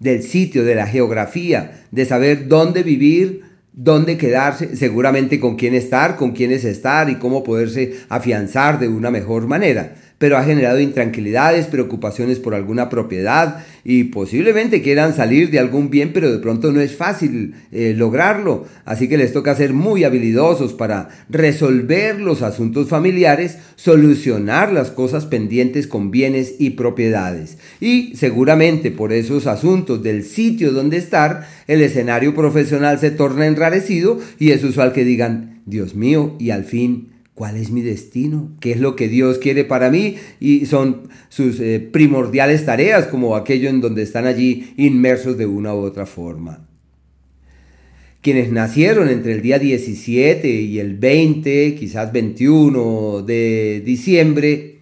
del 0.00 0.24
sitio, 0.24 0.64
de 0.64 0.74
la 0.74 0.88
geografía, 0.88 1.84
de 1.92 2.04
saber 2.06 2.48
dónde 2.48 2.82
vivir, 2.82 3.42
dónde 3.72 4.16
quedarse, 4.16 4.76
seguramente 4.76 5.38
con 5.40 5.56
quién 5.56 5.74
estar, 5.74 6.16
con 6.16 6.32
quiénes 6.32 6.64
estar 6.64 7.08
y 7.08 7.16
cómo 7.16 7.44
poderse 7.44 7.94
afianzar 8.08 8.78
de 8.78 8.88
una 8.88 9.10
mejor 9.10 9.46
manera 9.46 9.94
pero 10.20 10.36
ha 10.36 10.44
generado 10.44 10.78
intranquilidades, 10.80 11.64
preocupaciones 11.64 12.38
por 12.38 12.54
alguna 12.54 12.90
propiedad 12.90 13.64
y 13.84 14.04
posiblemente 14.04 14.82
quieran 14.82 15.16
salir 15.16 15.50
de 15.50 15.58
algún 15.58 15.88
bien, 15.88 16.12
pero 16.12 16.30
de 16.30 16.40
pronto 16.40 16.72
no 16.72 16.82
es 16.82 16.94
fácil 16.94 17.54
eh, 17.72 17.94
lograrlo. 17.96 18.66
Así 18.84 19.08
que 19.08 19.16
les 19.16 19.32
toca 19.32 19.54
ser 19.54 19.72
muy 19.72 20.04
habilidosos 20.04 20.74
para 20.74 21.08
resolver 21.30 22.20
los 22.20 22.42
asuntos 22.42 22.90
familiares, 22.90 23.56
solucionar 23.76 24.74
las 24.74 24.90
cosas 24.90 25.24
pendientes 25.24 25.86
con 25.86 26.10
bienes 26.10 26.56
y 26.58 26.70
propiedades. 26.70 27.56
Y 27.80 28.14
seguramente 28.14 28.90
por 28.90 29.14
esos 29.14 29.46
asuntos 29.46 30.02
del 30.02 30.24
sitio 30.24 30.72
donde 30.72 30.98
estar, 30.98 31.48
el 31.66 31.80
escenario 31.80 32.34
profesional 32.34 32.98
se 33.00 33.10
torna 33.10 33.46
enrarecido 33.46 34.18
y 34.38 34.50
es 34.50 34.62
usual 34.64 34.92
que 34.92 35.06
digan, 35.06 35.62
Dios 35.64 35.94
mío, 35.94 36.36
y 36.38 36.50
al 36.50 36.64
fin 36.64 37.08
cuál 37.40 37.56
es 37.56 37.70
mi 37.70 37.80
destino, 37.80 38.50
qué 38.60 38.72
es 38.72 38.80
lo 38.80 38.96
que 38.96 39.08
Dios 39.08 39.38
quiere 39.38 39.64
para 39.64 39.90
mí 39.90 40.16
y 40.40 40.66
son 40.66 41.08
sus 41.30 41.58
eh, 41.58 41.80
primordiales 41.80 42.66
tareas 42.66 43.06
como 43.06 43.34
aquello 43.34 43.70
en 43.70 43.80
donde 43.80 44.02
están 44.02 44.26
allí 44.26 44.74
inmersos 44.76 45.38
de 45.38 45.46
una 45.46 45.74
u 45.74 45.78
otra 45.78 46.04
forma. 46.04 46.68
Quienes 48.20 48.52
nacieron 48.52 49.08
entre 49.08 49.32
el 49.32 49.40
día 49.40 49.58
17 49.58 50.50
y 50.50 50.80
el 50.80 50.98
20, 50.98 51.76
quizás 51.76 52.12
21 52.12 53.22
de 53.22 53.82
diciembre, 53.86 54.76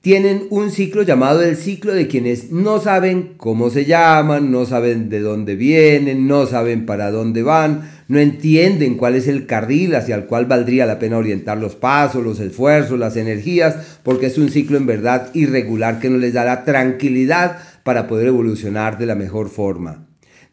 tienen 0.00 0.46
un 0.50 0.70
ciclo 0.70 1.02
llamado 1.02 1.42
el 1.42 1.56
ciclo 1.56 1.92
de 1.92 2.06
quienes 2.06 2.52
no 2.52 2.78
saben 2.78 3.32
cómo 3.36 3.70
se 3.70 3.84
llaman, 3.84 4.52
no 4.52 4.64
saben 4.64 5.08
de 5.08 5.18
dónde 5.18 5.56
vienen, 5.56 6.28
no 6.28 6.46
saben 6.46 6.86
para 6.86 7.10
dónde 7.10 7.42
van, 7.42 7.90
no 8.08 8.18
entienden 8.18 8.96
cuál 8.96 9.16
es 9.16 9.26
el 9.26 9.46
carril 9.46 9.94
hacia 9.94 10.14
el 10.14 10.26
cual 10.26 10.46
valdría 10.46 10.86
la 10.86 10.98
pena 10.98 11.18
orientar 11.18 11.58
los 11.58 11.74
pasos, 11.74 12.22
los 12.24 12.38
esfuerzos, 12.40 12.98
las 12.98 13.16
energías, 13.16 13.98
porque 14.02 14.26
es 14.26 14.38
un 14.38 14.50
ciclo 14.50 14.76
en 14.76 14.86
verdad 14.86 15.30
irregular 15.34 15.98
que 15.98 16.10
no 16.10 16.18
les 16.18 16.34
da 16.34 16.44
la 16.44 16.64
tranquilidad 16.64 17.58
para 17.82 18.06
poder 18.06 18.28
evolucionar 18.28 18.98
de 18.98 19.06
la 19.06 19.14
mejor 19.14 19.48
forma. 19.48 20.06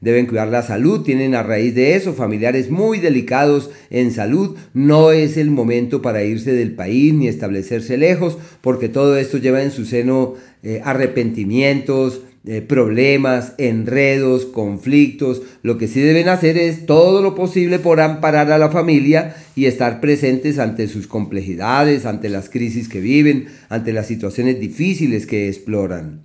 Deben 0.03 0.25
cuidar 0.25 0.49
la 0.49 0.63
salud, 0.63 1.03
tienen 1.03 1.33
a 1.33 1.43
raíz 1.43 1.75
de 1.75 1.95
eso 1.95 2.13
familiares 2.13 2.69
muy 2.69 2.99
delicados 2.99 3.69
en 3.89 4.11
salud. 4.11 4.57
No 4.73 5.11
es 5.11 5.37
el 5.37 5.49
momento 5.49 6.01
para 6.01 6.25
irse 6.25 6.51
del 6.51 6.75
país 6.75 7.13
ni 7.13 7.29
establecerse 7.29 7.95
lejos, 7.97 8.37
porque 8.59 8.89
todo 8.89 9.15
esto 9.15 9.37
lleva 9.37 9.63
en 9.63 9.71
su 9.71 9.85
seno 9.85 10.33
eh, 10.61 10.81
arrepentimientos, 10.83 12.19
eh, 12.45 12.61
problemas, 12.61 13.53
enredos, 13.57 14.45
conflictos. 14.45 15.41
Lo 15.61 15.77
que 15.77 15.87
sí 15.87 16.01
deben 16.01 16.27
hacer 16.27 16.57
es 16.57 16.85
todo 16.85 17.21
lo 17.21 17.35
posible 17.35 17.79
por 17.79 18.01
amparar 18.01 18.51
a 18.51 18.57
la 18.57 18.69
familia 18.69 19.37
y 19.55 19.65
estar 19.65 20.01
presentes 20.01 20.59
ante 20.59 20.89
sus 20.89 21.07
complejidades, 21.07 22.05
ante 22.05 22.27
las 22.27 22.49
crisis 22.49 22.89
que 22.89 22.99
viven, 22.99 23.47
ante 23.69 23.93
las 23.93 24.07
situaciones 24.07 24.59
difíciles 24.59 25.25
que 25.25 25.47
exploran. 25.47 26.21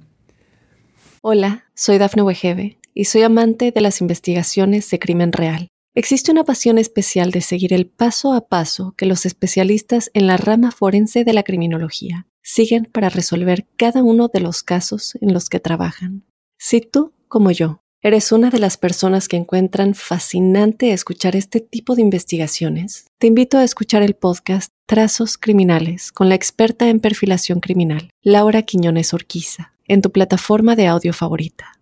Hola, 1.20 1.66
soy 1.74 1.98
Dafne 1.98 2.22
Wegebe 2.22 2.78
y 2.94 3.04
soy 3.04 3.22
amante 3.22 3.70
de 3.70 3.80
las 3.80 4.00
investigaciones 4.00 4.90
de 4.90 4.98
crimen 4.98 5.32
real. 5.32 5.68
Existe 5.94 6.32
una 6.32 6.42
pasión 6.42 6.78
especial 6.78 7.30
de 7.30 7.42
seguir 7.42 7.72
el 7.72 7.86
paso 7.86 8.32
a 8.32 8.48
paso 8.48 8.94
que 8.96 9.06
los 9.06 9.24
especialistas 9.24 10.10
en 10.14 10.26
la 10.26 10.36
rama 10.36 10.72
forense 10.72 11.24
de 11.24 11.32
la 11.32 11.44
criminología 11.44 12.26
siguen 12.48 12.88
para 12.90 13.10
resolver 13.10 13.66
cada 13.76 14.02
uno 14.02 14.28
de 14.32 14.40
los 14.40 14.62
casos 14.62 15.18
en 15.20 15.34
los 15.34 15.50
que 15.50 15.60
trabajan. 15.60 16.24
Si 16.56 16.80
tú, 16.80 17.12
como 17.28 17.50
yo, 17.50 17.82
eres 18.00 18.32
una 18.32 18.48
de 18.48 18.58
las 18.58 18.78
personas 18.78 19.28
que 19.28 19.36
encuentran 19.36 19.94
fascinante 19.94 20.92
escuchar 20.92 21.36
este 21.36 21.60
tipo 21.60 21.94
de 21.94 22.00
investigaciones, 22.00 23.04
te 23.18 23.26
invito 23.26 23.58
a 23.58 23.64
escuchar 23.64 24.02
el 24.02 24.14
podcast 24.14 24.72
Trazos 24.86 25.36
Criminales 25.36 26.10
con 26.10 26.30
la 26.30 26.36
experta 26.36 26.88
en 26.88 27.00
perfilación 27.00 27.60
criminal, 27.60 28.08
Laura 28.22 28.62
Quiñones 28.62 29.12
Orquiza, 29.12 29.74
en 29.86 30.00
tu 30.00 30.10
plataforma 30.10 30.74
de 30.74 30.86
audio 30.86 31.12
favorita. 31.12 31.78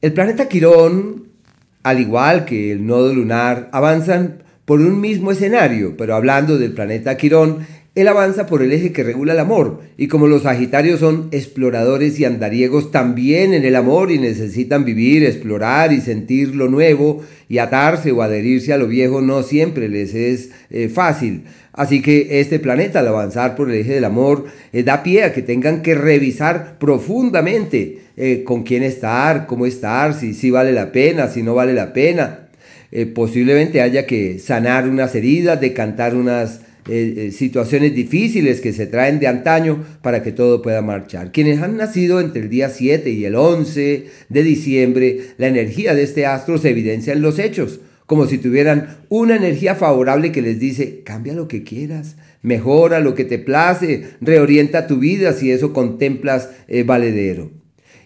El 0.00 0.14
planeta 0.14 0.48
Quirón, 0.48 1.28
al 1.82 2.00
igual 2.00 2.46
que 2.46 2.72
el 2.72 2.86
nodo 2.86 3.12
lunar, 3.12 3.68
avanzan 3.74 4.42
por 4.64 4.80
un 4.80 5.00
mismo 5.00 5.32
escenario, 5.32 5.96
pero 5.98 6.14
hablando 6.14 6.56
del 6.56 6.72
planeta 6.72 7.16
Quirón, 7.18 7.66
él 8.00 8.08
avanza 8.08 8.46
por 8.46 8.62
el 8.62 8.72
eje 8.72 8.92
que 8.92 9.02
regula 9.02 9.32
el 9.32 9.40
amor, 9.40 9.80
y 9.96 10.06
como 10.06 10.28
los 10.28 10.42
Sagitarios 10.42 11.00
son 11.00 11.28
exploradores 11.32 12.20
y 12.20 12.24
andariegos 12.24 12.92
también 12.92 13.54
en 13.54 13.64
el 13.64 13.74
amor 13.74 14.12
y 14.12 14.18
necesitan 14.18 14.84
vivir, 14.84 15.24
explorar 15.24 15.92
y 15.92 16.00
sentir 16.00 16.54
lo 16.54 16.68
nuevo, 16.68 17.22
y 17.48 17.58
atarse 17.58 18.12
o 18.12 18.22
adherirse 18.22 18.72
a 18.72 18.78
lo 18.78 18.86
viejo 18.86 19.20
no 19.20 19.42
siempre 19.42 19.88
les 19.88 20.14
es 20.14 20.50
eh, 20.70 20.88
fácil. 20.88 21.44
Así 21.72 22.02
que 22.02 22.40
este 22.40 22.58
planeta 22.58 23.00
al 23.00 23.08
avanzar 23.08 23.56
por 23.56 23.70
el 23.70 23.80
eje 23.80 23.94
del 23.94 24.04
amor 24.04 24.44
eh, 24.72 24.82
da 24.82 25.02
pie 25.02 25.24
a 25.24 25.32
que 25.32 25.42
tengan 25.42 25.82
que 25.82 25.94
revisar 25.94 26.78
profundamente 26.78 27.98
eh, 28.16 28.42
con 28.44 28.62
quién 28.62 28.82
estar, 28.82 29.46
cómo 29.46 29.66
estar, 29.66 30.14
si, 30.14 30.34
si 30.34 30.50
vale 30.50 30.72
la 30.72 30.92
pena, 30.92 31.28
si 31.28 31.42
no 31.42 31.54
vale 31.54 31.72
la 31.72 31.92
pena. 31.92 32.44
Posiblemente 33.14 33.82
haya 33.82 34.06
que 34.06 34.38
sanar 34.38 34.88
unas 34.88 35.14
heridas, 35.14 35.60
decantar 35.60 36.14
unas 36.14 36.62
eh, 36.88 37.30
situaciones 37.32 37.94
difíciles 37.94 38.60
que 38.60 38.72
se 38.72 38.86
traen 38.86 39.20
de 39.20 39.26
antaño 39.26 39.84
para 40.02 40.22
que 40.22 40.32
todo 40.32 40.62
pueda 40.62 40.82
marchar. 40.82 41.32
Quienes 41.32 41.60
han 41.60 41.76
nacido 41.76 42.20
entre 42.20 42.42
el 42.42 42.48
día 42.48 42.70
7 42.70 43.10
y 43.10 43.24
el 43.24 43.34
11 43.34 44.06
de 44.28 44.42
diciembre, 44.42 45.20
la 45.36 45.48
energía 45.48 45.94
de 45.94 46.02
este 46.02 46.26
astro 46.26 46.58
se 46.58 46.70
evidencia 46.70 47.12
en 47.12 47.22
los 47.22 47.38
hechos, 47.38 47.80
como 48.06 48.26
si 48.26 48.38
tuvieran 48.38 48.98
una 49.08 49.36
energía 49.36 49.74
favorable 49.74 50.32
que 50.32 50.42
les 50.42 50.58
dice, 50.58 51.02
cambia 51.04 51.34
lo 51.34 51.46
que 51.46 51.62
quieras, 51.62 52.16
mejora 52.42 53.00
lo 53.00 53.14
que 53.14 53.24
te 53.24 53.38
place, 53.38 54.04
reorienta 54.20 54.86
tu 54.86 54.98
vida 54.98 55.34
si 55.34 55.50
eso 55.50 55.72
contemplas 55.72 56.48
valedero. 56.86 57.50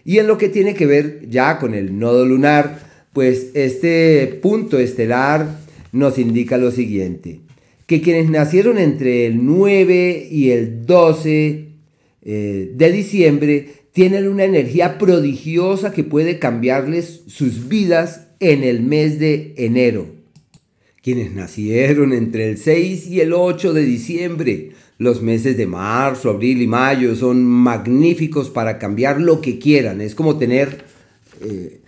Y 0.05 0.17
en 0.17 0.27
lo 0.27 0.37
que 0.37 0.49
tiene 0.49 0.73
que 0.73 0.85
ver 0.85 1.29
ya 1.29 1.57
con 1.59 1.73
el 1.73 1.97
nodo 1.97 2.25
lunar, 2.25 2.79
pues 3.13 3.51
este 3.53 4.39
punto 4.41 4.79
estelar 4.79 5.47
nos 5.91 6.17
indica 6.17 6.57
lo 6.57 6.71
siguiente, 6.71 7.41
que 7.85 8.01
quienes 8.01 8.29
nacieron 8.29 8.77
entre 8.77 9.25
el 9.25 9.45
9 9.45 10.27
y 10.31 10.51
el 10.51 10.85
12 10.85 11.67
eh, 12.21 12.71
de 12.73 12.91
diciembre 12.91 13.69
tienen 13.91 14.27
una 14.27 14.45
energía 14.45 14.97
prodigiosa 14.97 15.91
que 15.91 16.03
puede 16.03 16.39
cambiarles 16.39 17.21
sus 17.27 17.67
vidas 17.67 18.27
en 18.39 18.63
el 18.63 18.81
mes 18.81 19.19
de 19.19 19.53
enero. 19.57 20.07
Quienes 21.01 21.33
nacieron 21.33 22.13
entre 22.13 22.49
el 22.49 22.57
6 22.57 23.07
y 23.07 23.21
el 23.21 23.33
8 23.33 23.73
de 23.73 23.83
diciembre 23.83 24.71
los 24.97 25.21
meses 25.21 25.57
de 25.57 25.67
marzo, 25.67 26.29
abril 26.29 26.61
y 26.61 26.67
mayo 26.67 27.15
son 27.15 27.43
magníficos 27.43 28.49
para 28.49 28.79
cambiar 28.79 29.19
lo 29.19 29.41
que 29.41 29.59
quieran. 29.59 30.01
Es 30.01 30.15
como 30.15 30.37
tener 30.37 30.85
eh, 31.41 31.81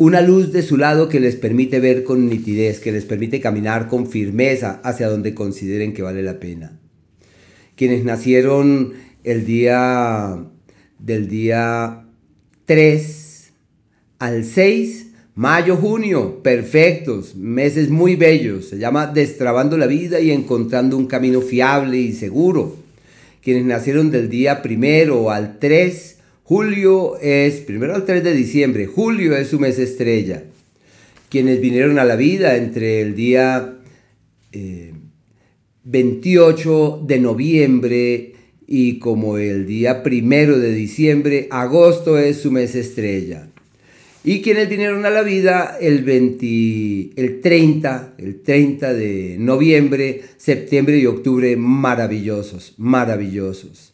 una 0.00 0.22
luz 0.22 0.50
de 0.50 0.62
su 0.62 0.78
lado 0.78 1.10
que 1.10 1.20
les 1.20 1.36
permite 1.36 1.78
ver 1.78 2.04
con 2.04 2.26
nitidez, 2.26 2.80
que 2.80 2.90
les 2.90 3.04
permite 3.04 3.38
caminar 3.38 3.86
con 3.86 4.06
firmeza 4.06 4.80
hacia 4.82 5.10
donde 5.10 5.34
consideren 5.34 5.92
que 5.92 6.00
vale 6.00 6.22
la 6.22 6.40
pena. 6.40 6.80
Quienes 7.76 8.02
nacieron 8.02 8.94
el 9.24 9.44
día 9.44 10.38
del 10.98 11.28
día 11.28 12.06
3 12.64 13.52
al 14.20 14.44
6, 14.44 15.08
mayo, 15.34 15.76
junio, 15.76 16.42
perfectos, 16.42 17.36
meses 17.36 17.90
muy 17.90 18.16
bellos, 18.16 18.70
se 18.70 18.78
llama 18.78 19.06
Destrabando 19.06 19.76
la 19.76 19.86
vida 19.86 20.18
y 20.18 20.30
encontrando 20.30 20.96
un 20.96 21.08
camino 21.08 21.42
fiable 21.42 21.98
y 21.98 22.14
seguro. 22.14 22.74
Quienes 23.42 23.66
nacieron 23.66 24.10
del 24.10 24.30
día 24.30 24.62
primero 24.62 25.30
al 25.30 25.58
3, 25.58 26.19
julio 26.50 27.16
es, 27.20 27.60
primero 27.60 27.94
al 27.94 28.04
3 28.04 28.24
de 28.24 28.32
diciembre, 28.32 28.86
julio 28.86 29.36
es 29.36 29.46
su 29.46 29.60
mes 29.60 29.78
estrella. 29.78 30.42
Quienes 31.28 31.60
vinieron 31.60 32.00
a 32.00 32.04
la 32.04 32.16
vida 32.16 32.56
entre 32.56 33.02
el 33.02 33.14
día 33.14 33.78
28 35.84 36.98
eh, 37.02 37.06
de 37.06 37.20
noviembre 37.20 38.32
y 38.66 38.98
como 38.98 39.38
el 39.38 39.64
día 39.64 40.02
primero 40.02 40.58
de 40.58 40.74
diciembre, 40.74 41.46
agosto 41.52 42.18
es 42.18 42.38
su 42.38 42.50
mes 42.50 42.74
estrella. 42.74 43.46
Y 44.24 44.42
quienes 44.42 44.68
vinieron 44.68 45.06
a 45.06 45.10
la 45.10 45.22
vida 45.22 45.78
el, 45.80 46.02
20, 46.02 47.12
el 47.14 47.40
30, 47.40 48.14
el 48.18 48.42
30 48.42 48.92
de 48.92 49.36
noviembre, 49.38 50.22
septiembre 50.36 50.98
y 50.98 51.06
octubre, 51.06 51.56
maravillosos, 51.56 52.74
maravillosos. 52.76 53.89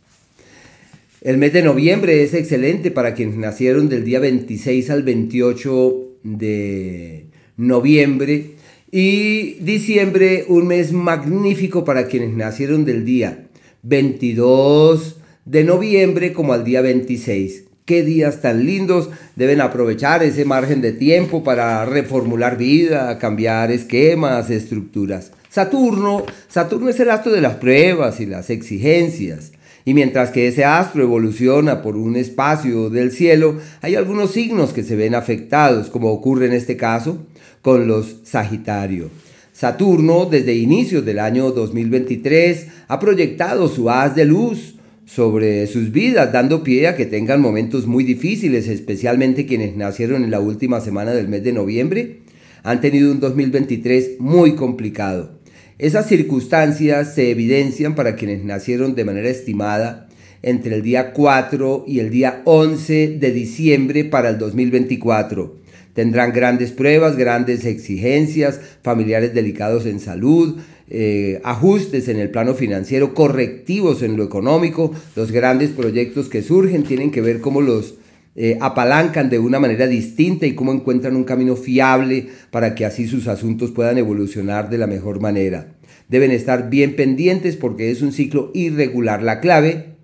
El 1.26 1.38
mes 1.38 1.52
de 1.52 1.64
noviembre 1.64 2.22
es 2.22 2.34
excelente 2.34 2.92
para 2.92 3.14
quienes 3.14 3.34
nacieron 3.34 3.88
del 3.88 4.04
día 4.04 4.20
26 4.20 4.90
al 4.90 5.02
28 5.02 6.18
de 6.22 7.26
noviembre. 7.56 8.52
Y 8.92 9.54
diciembre, 9.54 10.44
un 10.46 10.68
mes 10.68 10.92
magnífico 10.92 11.84
para 11.84 12.06
quienes 12.06 12.30
nacieron 12.30 12.84
del 12.84 13.04
día 13.04 13.48
22 13.82 15.16
de 15.44 15.64
noviembre 15.64 16.32
como 16.32 16.52
al 16.52 16.62
día 16.62 16.80
26. 16.80 17.64
Qué 17.84 18.04
días 18.04 18.40
tan 18.40 18.64
lindos. 18.64 19.10
Deben 19.34 19.60
aprovechar 19.60 20.22
ese 20.22 20.44
margen 20.44 20.80
de 20.80 20.92
tiempo 20.92 21.42
para 21.42 21.84
reformular 21.86 22.56
vida, 22.56 23.18
cambiar 23.18 23.72
esquemas, 23.72 24.48
estructuras. 24.48 25.32
Saturno, 25.50 26.24
Saturno 26.46 26.88
es 26.88 27.00
el 27.00 27.10
astro 27.10 27.32
de 27.32 27.40
las 27.40 27.56
pruebas 27.56 28.20
y 28.20 28.26
las 28.26 28.48
exigencias. 28.48 29.50
Y 29.86 29.94
mientras 29.94 30.32
que 30.32 30.48
ese 30.48 30.64
astro 30.64 31.04
evoluciona 31.04 31.80
por 31.80 31.96
un 31.96 32.16
espacio 32.16 32.90
del 32.90 33.12
cielo, 33.12 33.58
hay 33.80 33.94
algunos 33.94 34.32
signos 34.32 34.72
que 34.72 34.82
se 34.82 34.96
ven 34.96 35.14
afectados, 35.14 35.90
como 35.90 36.10
ocurre 36.10 36.46
en 36.46 36.54
este 36.54 36.76
caso 36.76 37.24
con 37.62 37.86
los 37.86 38.16
Sagitario. 38.24 39.10
Saturno, 39.52 40.26
desde 40.26 40.54
inicios 40.54 41.04
del 41.04 41.20
año 41.20 41.52
2023, 41.52 42.66
ha 42.88 42.98
proyectado 42.98 43.68
su 43.68 43.88
haz 43.88 44.16
de 44.16 44.24
luz 44.24 44.74
sobre 45.04 45.68
sus 45.68 45.92
vidas, 45.92 46.32
dando 46.32 46.64
pie 46.64 46.88
a 46.88 46.96
que 46.96 47.06
tengan 47.06 47.40
momentos 47.40 47.86
muy 47.86 48.02
difíciles, 48.02 48.66
especialmente 48.66 49.46
quienes 49.46 49.76
nacieron 49.76 50.24
en 50.24 50.32
la 50.32 50.40
última 50.40 50.80
semana 50.80 51.12
del 51.12 51.28
mes 51.28 51.44
de 51.44 51.52
noviembre, 51.52 52.22
han 52.64 52.80
tenido 52.80 53.12
un 53.12 53.20
2023 53.20 54.16
muy 54.18 54.56
complicado. 54.56 55.35
Esas 55.78 56.08
circunstancias 56.08 57.14
se 57.14 57.30
evidencian 57.30 57.94
para 57.94 58.16
quienes 58.16 58.44
nacieron 58.44 58.94
de 58.94 59.04
manera 59.04 59.28
estimada 59.28 60.08
entre 60.42 60.74
el 60.74 60.82
día 60.82 61.12
4 61.12 61.84
y 61.86 62.00
el 62.00 62.10
día 62.10 62.42
11 62.44 63.18
de 63.18 63.32
diciembre 63.32 64.04
para 64.04 64.30
el 64.30 64.38
2024 64.38 65.66
Tendrán 65.96 66.34
grandes 66.34 66.72
pruebas, 66.72 67.16
grandes 67.16 67.64
exigencias, 67.64 68.60
familiares 68.82 69.32
delicados 69.32 69.86
en 69.86 69.98
salud, 69.98 70.58
eh, 70.90 71.40
ajustes 71.42 72.08
en 72.08 72.18
el 72.18 72.28
plano 72.28 72.52
financiero, 72.52 73.14
correctivos 73.14 74.02
en 74.02 74.18
lo 74.18 74.22
económico. 74.22 74.92
Los 75.16 75.32
grandes 75.32 75.70
proyectos 75.70 76.28
que 76.28 76.42
surgen 76.42 76.82
tienen 76.82 77.10
que 77.10 77.22
ver 77.22 77.40
cómo 77.40 77.62
los 77.62 77.94
eh, 78.36 78.58
apalancan 78.60 79.30
de 79.30 79.38
una 79.38 79.58
manera 79.58 79.86
distinta 79.86 80.46
y 80.46 80.54
cómo 80.54 80.72
encuentran 80.72 81.16
un 81.16 81.24
camino 81.24 81.56
fiable 81.56 82.28
para 82.50 82.74
que 82.74 82.84
así 82.84 83.06
sus 83.06 83.28
asuntos 83.28 83.70
puedan 83.70 83.98
evolucionar 83.98 84.70
de 84.70 84.78
la 84.78 84.86
mejor 84.86 85.20
manera. 85.20 85.74
Deben 86.08 86.30
estar 86.30 86.70
bien 86.70 86.94
pendientes 86.94 87.56
porque 87.56 87.90
es 87.90 88.02
un 88.02 88.12
ciclo 88.12 88.50
irregular. 88.54 89.22
La 89.22 89.40
clave 89.40 89.96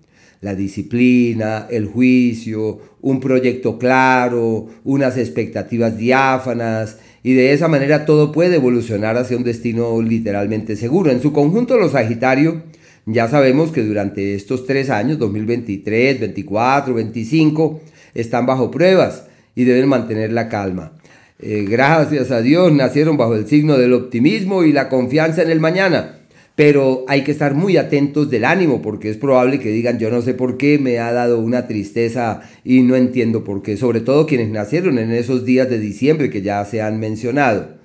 la 0.43 0.55
disciplina, 0.55 1.67
el 1.71 1.87
juicio, 1.87 2.79
un 3.01 3.21
proyecto 3.21 3.79
claro, 3.79 4.67
unas 4.83 5.17
expectativas 5.17 5.97
diáfanas, 5.97 6.97
y 7.23 7.33
de 7.33 7.53
esa 7.53 7.69
manera 7.69 8.05
todo 8.05 8.33
puede 8.33 8.57
evolucionar 8.57 9.15
hacia 9.15 9.37
un 9.37 9.45
destino 9.45 10.01
literalmente 10.01 10.75
seguro. 10.75 11.11
En 11.11 11.21
su 11.21 11.31
conjunto, 11.31 11.77
los 11.77 11.93
Sagitario, 11.93 12.63
ya 13.05 13.29
sabemos 13.29 13.71
que 13.71 13.83
durante 13.83 14.35
estos 14.35 14.67
tres 14.67 14.89
años, 14.89 15.17
2023, 15.17 16.19
24, 16.19 16.93
25, 16.93 17.81
están 18.13 18.45
bajo 18.45 18.71
pruebas 18.71 19.25
y 19.55 19.63
deben 19.63 19.87
mantener 19.87 20.31
la 20.31 20.49
calma. 20.49 20.93
Eh, 21.39 21.65
gracias 21.67 22.31
a 22.31 22.41
Dios 22.41 22.71
nacieron 22.71 23.17
bajo 23.17 23.35
el 23.35 23.47
signo 23.47 23.77
del 23.77 23.93
optimismo 23.93 24.63
y 24.63 24.71
la 24.71 24.89
confianza 24.89 25.41
en 25.41 25.49
el 25.49 25.59
mañana 25.59 26.19
pero 26.55 27.03
hay 27.07 27.23
que 27.23 27.31
estar 27.31 27.55
muy 27.55 27.77
atentos 27.77 28.29
del 28.29 28.45
ánimo 28.45 28.81
porque 28.81 29.09
es 29.09 29.17
probable 29.17 29.59
que 29.59 29.69
digan 29.69 29.97
yo 29.97 30.11
no 30.11 30.21
sé 30.21 30.33
por 30.33 30.57
qué 30.57 30.77
me 30.77 30.99
ha 30.99 31.11
dado 31.11 31.39
una 31.39 31.67
tristeza 31.67 32.41
y 32.63 32.81
no 32.81 32.95
entiendo 32.95 33.43
por 33.43 33.63
qué, 33.63 33.75
sobre 33.75 34.01
todo 34.01 34.27
quienes 34.27 34.49
nacieron 34.49 34.99
en 34.99 35.11
esos 35.11 35.45
días 35.45 35.69
de 35.69 35.79
diciembre 35.79 36.29
que 36.29 36.41
ya 36.41 36.63
se 36.65 36.81
han 36.81 36.99
mencionado. 36.99 37.82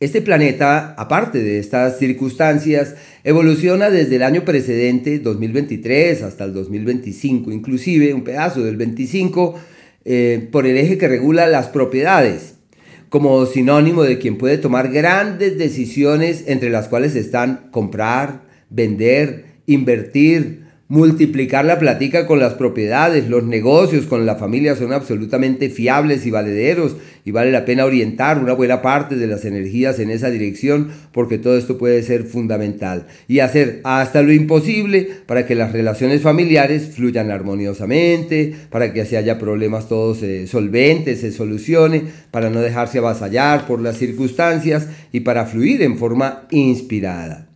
Este 0.00 0.22
planeta, 0.22 0.94
aparte 0.96 1.42
de 1.42 1.58
estas 1.58 1.98
circunstancias, 1.98 2.94
evoluciona 3.24 3.90
desde 3.90 4.14
el 4.14 4.22
año 4.22 4.44
precedente, 4.44 5.18
2023, 5.18 6.22
hasta 6.22 6.44
el 6.44 6.54
2025, 6.54 7.50
inclusive 7.50 8.14
un 8.14 8.22
pedazo 8.22 8.62
del 8.62 8.76
25, 8.76 9.56
eh, 10.04 10.48
por 10.52 10.68
el 10.68 10.76
eje 10.76 10.98
que 10.98 11.08
regula 11.08 11.48
las 11.48 11.66
propiedades 11.66 12.54
como 13.08 13.44
sinónimo 13.46 14.04
de 14.04 14.18
quien 14.18 14.38
puede 14.38 14.58
tomar 14.58 14.92
grandes 14.92 15.58
decisiones 15.58 16.44
entre 16.46 16.70
las 16.70 16.86
cuales 16.86 17.16
están 17.16 17.68
comprar, 17.72 18.42
vender, 18.70 19.46
invertir, 19.66 20.67
multiplicar 20.88 21.66
la 21.66 21.78
platica 21.78 22.26
con 22.26 22.38
las 22.38 22.54
propiedades, 22.54 23.28
los 23.28 23.44
negocios 23.44 24.06
con 24.06 24.24
la 24.24 24.36
familia 24.36 24.74
son 24.74 24.94
absolutamente 24.94 25.68
fiables 25.68 26.24
y 26.24 26.30
valederos 26.30 26.96
y 27.26 27.30
vale 27.30 27.52
la 27.52 27.66
pena 27.66 27.84
orientar 27.84 28.38
una 28.38 28.54
buena 28.54 28.80
parte 28.80 29.14
de 29.16 29.26
las 29.26 29.44
energías 29.44 29.98
en 29.98 30.10
esa 30.10 30.30
dirección 30.30 30.88
porque 31.12 31.36
todo 31.36 31.58
esto 31.58 31.76
puede 31.76 32.02
ser 32.02 32.24
fundamental 32.24 33.06
y 33.28 33.40
hacer 33.40 33.82
hasta 33.84 34.22
lo 34.22 34.32
imposible 34.32 35.10
para 35.26 35.44
que 35.44 35.54
las 35.54 35.72
relaciones 35.72 36.22
familiares 36.22 36.94
fluyan 36.94 37.30
armoniosamente, 37.30 38.54
para 38.70 38.94
que 38.94 39.02
así 39.02 39.14
haya 39.14 39.38
problemas 39.38 39.88
todos 39.88 40.22
eh, 40.22 40.46
solventes, 40.46 41.20
se 41.20 41.32
solucione, 41.32 42.04
para 42.30 42.48
no 42.48 42.62
dejarse 42.62 42.96
avasallar 42.96 43.66
por 43.66 43.82
las 43.82 43.98
circunstancias 43.98 44.88
y 45.12 45.20
para 45.20 45.44
fluir 45.44 45.82
en 45.82 45.98
forma 45.98 46.46
inspirada. 46.50 47.47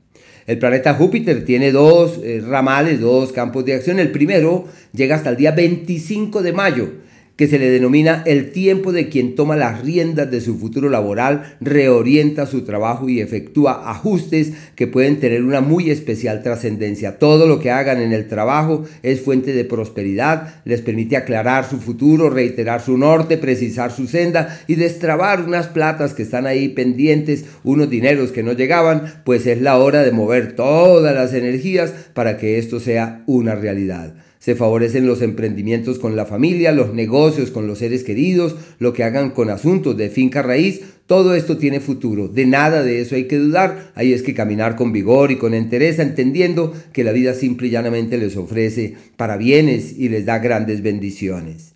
El 0.53 0.59
planeta 0.59 0.93
Júpiter 0.93 1.47
tiene 1.47 1.73
dos 1.73 2.21
eh, 2.23 2.43
ramales, 2.47 3.01
dos 3.01 3.33
campos 3.33 3.65
de 3.65 3.73
acción. 3.73 3.99
El 3.99 4.11
primero 4.11 4.67
llega 4.93 5.17
hasta 5.17 5.31
el 5.31 5.39
día 5.39 5.53
25 5.53 6.43
de 6.43 6.53
mayo 6.53 6.91
que 7.37 7.49
se 7.49 7.59
le 7.59 7.71
denomina 7.71 8.23
el 8.27 8.53
tiempo 8.53 8.93
de 8.93 9.09
quien 9.09 9.35
toma 9.35 9.57
las 9.57 9.83
riendas 9.83 10.31
de 10.31 10.41
su 10.41 10.59
futuro 10.59 10.91
laboral, 10.91 11.57
reorienta 11.61 12.47
su 12.47 12.63
trabajo 12.65 13.09
y 13.09 13.21
efectúa 13.21 13.91
ajustes 13.91 14.53
que 14.75 14.87
pueden 14.87 15.19
tener 15.19 15.43
una 15.43 15.61
muy 15.61 15.91
especial 15.91 16.43
trascendencia. 16.43 17.19
Todo 17.19 17.47
lo 17.47 17.59
que 17.59 17.71
hagan 17.71 18.01
en 18.01 18.13
el 18.13 18.29
trabajo 18.29 18.85
es 19.03 19.21
fuente 19.21 19.53
de 19.53 19.65
prosperidad, 19.65 20.63
les 20.65 20.83
permite 20.83 21.17
aclarar 21.17 21.69
su 21.69 21.79
futuro, 21.79 22.31
reiterar 22.31 22.83
su 22.83 22.99
norte, 22.99 23.39
precisar 23.39 23.93
su 23.93 24.07
senda 24.07 24.61
y 24.67 24.75
destrabar 24.75 25.43
unas 25.43 25.69
platas 25.69 26.15
que 26.15 26.23
están 26.23 26.47
ahí 26.47 26.69
pendientes, 26.69 27.47
unos 27.65 27.89
dineros 27.89 28.33
que 28.33 28.43
no 28.43 28.53
llegaban, 28.53 29.23
pues 29.25 29.47
es 29.47 29.61
la 29.61 29.79
hora 29.79 30.03
de 30.03 30.13
mover 30.13 30.55
todas 30.55 31.15
las 31.15 31.33
energías 31.33 31.93
para 32.13 32.37
que 32.37 32.59
esto 32.59 32.79
sea 32.81 33.23
una 33.27 33.55
realidad 33.55 34.15
se 34.43 34.57
favorecen 34.57 35.07
los 35.07 35.23
emprendimientos 35.23 36.01
con 36.01 36.17
la 36.17 36.27
familia, 36.27 36.73
los 36.73 36.93
negocios 36.93 37.53
con 37.53 37.69
los 37.69 37.79
seres 37.79 38.03
queridos, 38.03 38.57
lo 38.81 38.93
que 38.93 39.05
hagan 39.05 39.31
con 39.31 39.51
asuntos 39.51 39.97
de 39.97 40.11
finca 40.11 40.43
raíz, 40.43 40.81
todo 41.07 41.37
esto 41.37 41.59
tiene 41.59 41.79
futuro, 41.79 42.27
de 42.27 42.45
nada 42.47 42.83
de 42.83 43.01
eso 43.01 43.15
hay 43.15 43.29
que 43.29 43.39
dudar, 43.39 43.93
ahí 43.95 44.13
es 44.13 44.23
que 44.23 44.35
caminar 44.35 44.75
con 44.75 44.91
vigor 44.91 45.31
y 45.31 45.37
con 45.37 45.55
entereza, 45.55 46.03
entendiendo 46.03 46.75
que 46.93 47.05
la 47.05 47.13
vida 47.13 47.35
simple 47.35 47.69
y 47.69 47.71
llanamente 47.71 48.19
les 48.19 48.37
ofrece 48.37 48.97
para 49.17 49.37
bienes 49.37 49.97
y 49.97 50.09
les 50.09 50.27
da 50.27 50.41
grandes 50.41 50.83
bendiciones. 50.83 51.75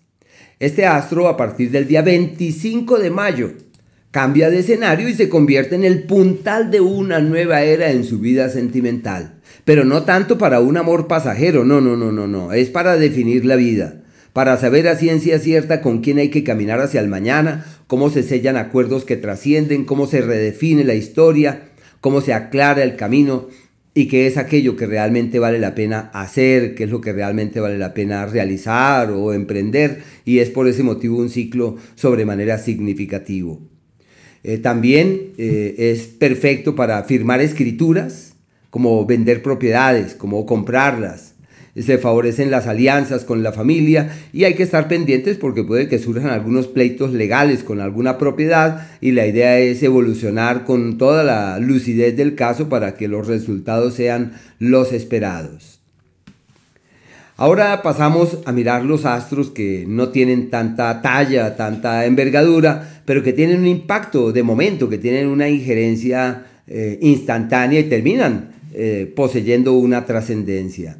Este 0.59 0.85
astro 0.85 1.29
a 1.29 1.37
partir 1.37 1.71
del 1.71 1.87
día 1.87 2.01
25 2.01 2.99
de 2.99 3.11
mayo 3.11 3.53
cambia 4.11 4.49
de 4.49 4.59
escenario 4.59 5.09
y 5.09 5.13
se 5.13 5.29
convierte 5.29 5.75
en 5.75 5.83
el 5.83 6.03
puntal 6.03 6.71
de 6.71 6.81
una 6.81 7.19
nueva 7.19 7.63
era 7.63 7.91
en 7.91 8.03
su 8.03 8.19
vida 8.19 8.49
sentimental. 8.49 9.35
Pero 9.65 9.85
no 9.85 10.03
tanto 10.03 10.37
para 10.37 10.59
un 10.59 10.77
amor 10.77 11.07
pasajero, 11.07 11.65
no, 11.65 11.81
no, 11.81 11.97
no, 11.97 12.11
no, 12.11 12.27
no, 12.27 12.53
es 12.53 12.69
para 12.69 12.97
definir 12.97 13.45
la 13.45 13.55
vida, 13.55 14.01
para 14.33 14.57
saber 14.57 14.87
a 14.87 14.95
ciencia 14.95 15.39
cierta 15.39 15.81
con 15.81 16.01
quién 16.01 16.19
hay 16.19 16.29
que 16.29 16.43
caminar 16.43 16.79
hacia 16.79 17.01
el 17.01 17.09
mañana, 17.09 17.65
cómo 17.87 18.09
se 18.09 18.23
sellan 18.23 18.55
acuerdos 18.55 19.03
que 19.03 19.17
trascienden, 19.17 19.83
cómo 19.83 20.07
se 20.07 20.21
redefine 20.21 20.83
la 20.83 20.95
historia, 20.95 21.69
cómo 22.01 22.21
se 22.21 22.33
aclara 22.33 22.83
el 22.83 22.95
camino 22.95 23.47
y 23.93 24.07
qué 24.07 24.27
es 24.27 24.37
aquello 24.37 24.75
que 24.75 24.85
realmente 24.85 25.39
vale 25.39 25.59
la 25.59 25.73
pena 25.73 26.11
hacer, 26.13 26.75
qué 26.75 26.83
es 26.83 26.89
lo 26.89 27.01
que 27.01 27.13
realmente 27.13 27.59
vale 27.59 27.77
la 27.77 27.93
pena 27.93 28.25
realizar 28.27 29.11
o 29.11 29.33
emprender, 29.33 30.03
y 30.23 30.39
es 30.39 30.51
por 30.51 30.67
ese 30.67 30.83
motivo 30.83 31.17
un 31.17 31.29
ciclo 31.29 31.77
sobremanera 31.95 32.59
significativo. 32.59 33.76
Eh, 34.47 34.57
también 34.59 35.33
eh, 35.37 35.75
es 35.77 36.07
perfecto 36.07 36.73
para 36.73 37.03
firmar 37.03 37.41
escrituras, 37.41 38.33
como 38.69 39.05
vender 39.05 39.43
propiedades, 39.43 40.15
como 40.15 40.45
comprarlas, 40.45 41.33
se 41.77 41.97
favorecen 41.97 42.49
las 42.49 42.65
alianzas 42.65 43.25
con 43.25 43.43
la 43.43 43.51
familia 43.51 44.09
y 44.31 44.45
hay 44.45 44.55
que 44.55 44.63
estar 44.63 44.87
pendientes 44.87 45.35
porque 45.37 45.65
puede 45.65 45.89
que 45.89 45.99
surjan 45.99 46.29
algunos 46.29 46.67
pleitos 46.67 47.11
legales 47.11 47.61
con 47.61 47.81
alguna 47.81 48.17
propiedad 48.17 48.87
y 49.01 49.11
la 49.11 49.27
idea 49.27 49.59
es 49.59 49.83
evolucionar 49.83 50.63
con 50.63 50.97
toda 50.97 51.25
la 51.25 51.59
lucidez 51.59 52.15
del 52.15 52.35
caso 52.35 52.69
para 52.69 52.95
que 52.95 53.09
los 53.09 53.27
resultados 53.27 53.95
sean 53.95 54.31
los 54.59 54.93
esperados. 54.93 55.76
Ahora 57.39 57.83
pasamos 57.83 58.39
a 58.45 58.51
mirar 58.51 58.83
los 58.83 59.05
astros 59.05 59.51
que 59.51 59.85
no 59.87 60.09
tienen 60.09 60.49
tanta 60.49 61.03
talla, 61.03 61.55
tanta 61.55 62.07
envergadura, 62.07 63.03
pero 63.05 63.21
que 63.21 63.31
tienen 63.31 63.59
un 63.59 63.67
impacto 63.67 64.31
de 64.31 64.41
momento, 64.41 64.89
que 64.89 64.97
tienen 64.97 65.27
una 65.27 65.47
injerencia 65.47 66.47
eh, 66.65 66.97
instantánea 66.99 67.79
y 67.79 67.83
terminan 67.83 68.55
eh, 68.73 69.13
poseyendo 69.15 69.73
una 69.73 70.03
trascendencia. 70.03 70.97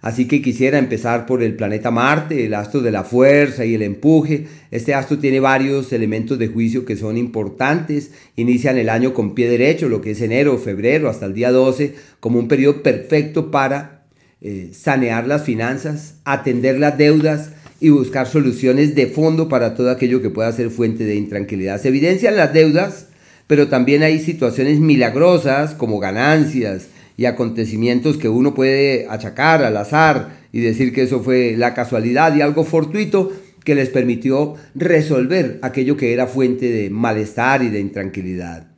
Así 0.00 0.26
que 0.26 0.40
quisiera 0.40 0.78
empezar 0.78 1.26
por 1.26 1.42
el 1.42 1.56
planeta 1.56 1.90
Marte, 1.90 2.46
el 2.46 2.54
astro 2.54 2.80
de 2.80 2.92
la 2.92 3.04
fuerza 3.04 3.66
y 3.66 3.74
el 3.74 3.82
empuje. 3.82 4.46
Este 4.70 4.94
astro 4.94 5.18
tiene 5.18 5.40
varios 5.40 5.92
elementos 5.92 6.38
de 6.38 6.48
juicio 6.48 6.86
que 6.86 6.96
son 6.96 7.18
importantes. 7.18 8.12
Inician 8.36 8.78
el 8.78 8.88
año 8.88 9.12
con 9.12 9.34
pie 9.34 9.50
derecho, 9.50 9.90
lo 9.90 10.00
que 10.00 10.12
es 10.12 10.22
enero, 10.22 10.56
febrero, 10.56 11.10
hasta 11.10 11.26
el 11.26 11.34
día 11.34 11.50
12, 11.50 11.94
como 12.20 12.38
un 12.38 12.48
periodo 12.48 12.82
perfecto 12.82 13.50
para 13.50 13.95
eh, 14.40 14.70
sanear 14.72 15.26
las 15.26 15.42
finanzas, 15.42 16.14
atender 16.24 16.78
las 16.78 16.98
deudas 16.98 17.50
y 17.80 17.90
buscar 17.90 18.26
soluciones 18.26 18.94
de 18.94 19.06
fondo 19.06 19.48
para 19.48 19.74
todo 19.74 19.90
aquello 19.90 20.22
que 20.22 20.30
pueda 20.30 20.52
ser 20.52 20.70
fuente 20.70 21.04
de 21.04 21.16
intranquilidad. 21.16 21.80
Se 21.80 21.88
evidencian 21.88 22.36
las 22.36 22.52
deudas, 22.52 23.06
pero 23.46 23.68
también 23.68 24.02
hay 24.02 24.18
situaciones 24.18 24.80
milagrosas 24.80 25.74
como 25.74 25.98
ganancias, 25.98 26.88
y 27.16 27.24
acontecimientos 27.24 28.18
que 28.18 28.28
uno 28.28 28.54
puede 28.54 29.06
achacar 29.08 29.62
al 29.62 29.76
azar 29.76 30.36
y 30.52 30.60
decir 30.60 30.92
que 30.92 31.02
eso 31.02 31.22
fue 31.22 31.54
la 31.56 31.74
casualidad 31.74 32.34
y 32.36 32.42
algo 32.42 32.64
fortuito 32.64 33.32
que 33.64 33.74
les 33.74 33.88
permitió 33.88 34.54
resolver 34.74 35.58
aquello 35.62 35.96
que 35.96 36.12
era 36.12 36.26
fuente 36.26 36.70
de 36.70 36.90
malestar 36.90 37.62
y 37.62 37.68
de 37.68 37.80
intranquilidad. 37.80 38.68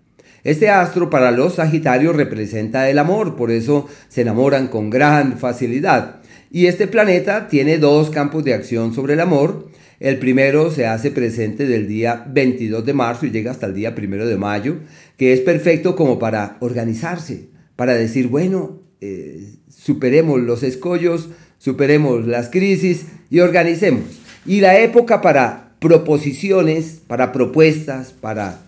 Este 0.49 0.71
astro 0.71 1.11
para 1.11 1.31
los 1.31 1.57
Sagitarios 1.57 2.17
representa 2.17 2.89
el 2.89 2.99
amor, 2.99 3.37
por 3.37 3.51
eso 3.51 3.87
se 4.09 4.23
enamoran 4.23 4.69
con 4.69 4.89
gran 4.89 5.39
facilidad. 5.39 6.23
Y 6.51 6.69
este 6.69 6.87
planeta 6.87 7.49
tiene 7.49 7.77
dos 7.77 8.09
campos 8.09 8.45
de 8.45 8.55
acción 8.55 8.95
sobre 8.95 9.13
el 9.13 9.21
amor. 9.21 9.69
El 10.01 10.19
primero 10.19 10.71
se 10.71 10.87
hace 10.87 11.11
presente 11.11 11.67
del 11.67 11.87
día 11.87 12.25
22 12.31 12.87
de 12.87 12.95
marzo 12.95 13.27
y 13.27 13.31
llega 13.31 13.51
hasta 13.51 13.67
el 13.67 13.75
día 13.75 13.95
1 13.95 14.25
de 14.25 14.39
mayo, 14.39 14.77
que 15.19 15.35
es 15.35 15.41
perfecto 15.41 15.95
como 15.95 16.19
para 16.19 16.57
organizarse, 16.61 17.51
para 17.77 17.93
decir, 17.93 18.29
bueno, 18.29 18.81
eh, 19.03 19.53
superemos 19.69 20.41
los 20.41 20.63
escollos, 20.63 21.29
superemos 21.59 22.27
las 22.27 22.49
crisis 22.49 23.05
y 23.29 23.41
organicemos. 23.41 24.19
Y 24.47 24.63
la 24.63 24.81
época 24.81 25.21
para 25.21 25.75
proposiciones, 25.79 27.03
para 27.07 27.33
propuestas, 27.33 28.15
para 28.15 28.68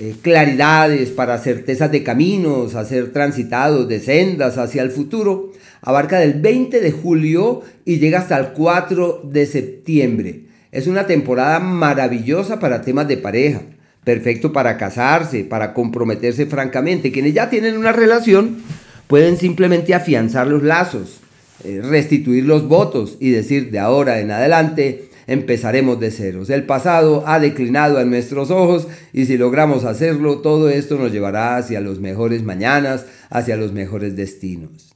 eh, 0.00 0.16
claridades, 0.22 1.10
para 1.10 1.38
certezas 1.38 1.92
de 1.92 2.02
caminos 2.02 2.74
a 2.74 2.84
ser 2.84 3.12
transitados, 3.12 3.88
de 3.88 4.00
sendas 4.00 4.58
hacia 4.58 4.82
el 4.82 4.90
futuro, 4.90 5.52
abarca 5.82 6.18
del 6.18 6.34
20 6.34 6.80
de 6.80 6.90
julio 6.90 7.62
y 7.84 7.98
llega 7.98 8.18
hasta 8.18 8.38
el 8.38 8.48
4 8.48 9.22
de 9.24 9.46
septiembre. 9.46 10.46
Es 10.72 10.88
una 10.88 11.06
temporada 11.06 11.60
maravillosa 11.60 12.58
para 12.58 12.82
temas 12.82 13.06
de 13.06 13.18
pareja, 13.18 13.62
perfecto 14.02 14.52
para 14.52 14.76
casarse, 14.76 15.44
para 15.44 15.72
comprometerse 15.72 16.46
francamente. 16.46 17.12
Quienes 17.12 17.32
ya 17.32 17.48
tienen 17.48 17.76
una 17.76 17.92
relación 17.92 18.62
pueden 19.06 19.36
simplemente 19.36 19.94
afianzar 19.94 20.48
los 20.48 20.64
lazos, 20.64 21.20
eh, 21.62 21.80
restituir 21.80 22.44
los 22.44 22.66
votos 22.66 23.16
y 23.20 23.30
decir 23.30 23.70
de 23.70 23.78
ahora 23.78 24.18
en 24.18 24.32
adelante 24.32 25.10
empezaremos 25.26 26.00
de 26.00 26.10
ceros. 26.10 26.50
El 26.50 26.64
pasado 26.64 27.24
ha 27.26 27.40
declinado 27.40 27.98
a 27.98 28.04
nuestros 28.04 28.50
ojos 28.50 28.88
y 29.12 29.26
si 29.26 29.36
logramos 29.36 29.84
hacerlo, 29.84 30.38
todo 30.38 30.68
esto 30.68 30.96
nos 30.98 31.12
llevará 31.12 31.56
hacia 31.56 31.80
los 31.80 32.00
mejores 32.00 32.42
mañanas, 32.42 33.06
hacia 33.30 33.56
los 33.56 33.72
mejores 33.72 34.16
destinos. 34.16 34.94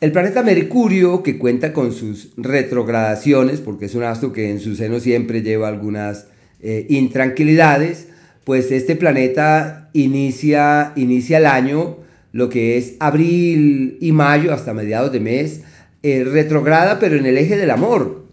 El 0.00 0.12
planeta 0.12 0.42
Mercurio, 0.42 1.22
que 1.22 1.38
cuenta 1.38 1.72
con 1.72 1.92
sus 1.92 2.32
retrogradaciones, 2.36 3.60
porque 3.60 3.86
es 3.86 3.94
un 3.94 4.02
astro 4.02 4.32
que 4.32 4.50
en 4.50 4.60
su 4.60 4.76
seno 4.76 5.00
siempre 5.00 5.40
lleva 5.40 5.68
algunas 5.68 6.26
eh, 6.60 6.84
intranquilidades, 6.90 8.08
pues 8.44 8.70
este 8.70 8.96
planeta 8.96 9.88
inicia, 9.94 10.92
inicia 10.96 11.38
el 11.38 11.46
año, 11.46 11.98
lo 12.32 12.50
que 12.50 12.76
es 12.76 12.96
abril 13.00 13.96
y 14.00 14.12
mayo 14.12 14.52
hasta 14.52 14.74
mediados 14.74 15.12
de 15.12 15.20
mes, 15.20 15.62
eh, 16.02 16.24
retrograda 16.24 16.98
pero 16.98 17.16
en 17.16 17.24
el 17.24 17.38
eje 17.38 17.56
del 17.56 17.70
amor. 17.70 18.23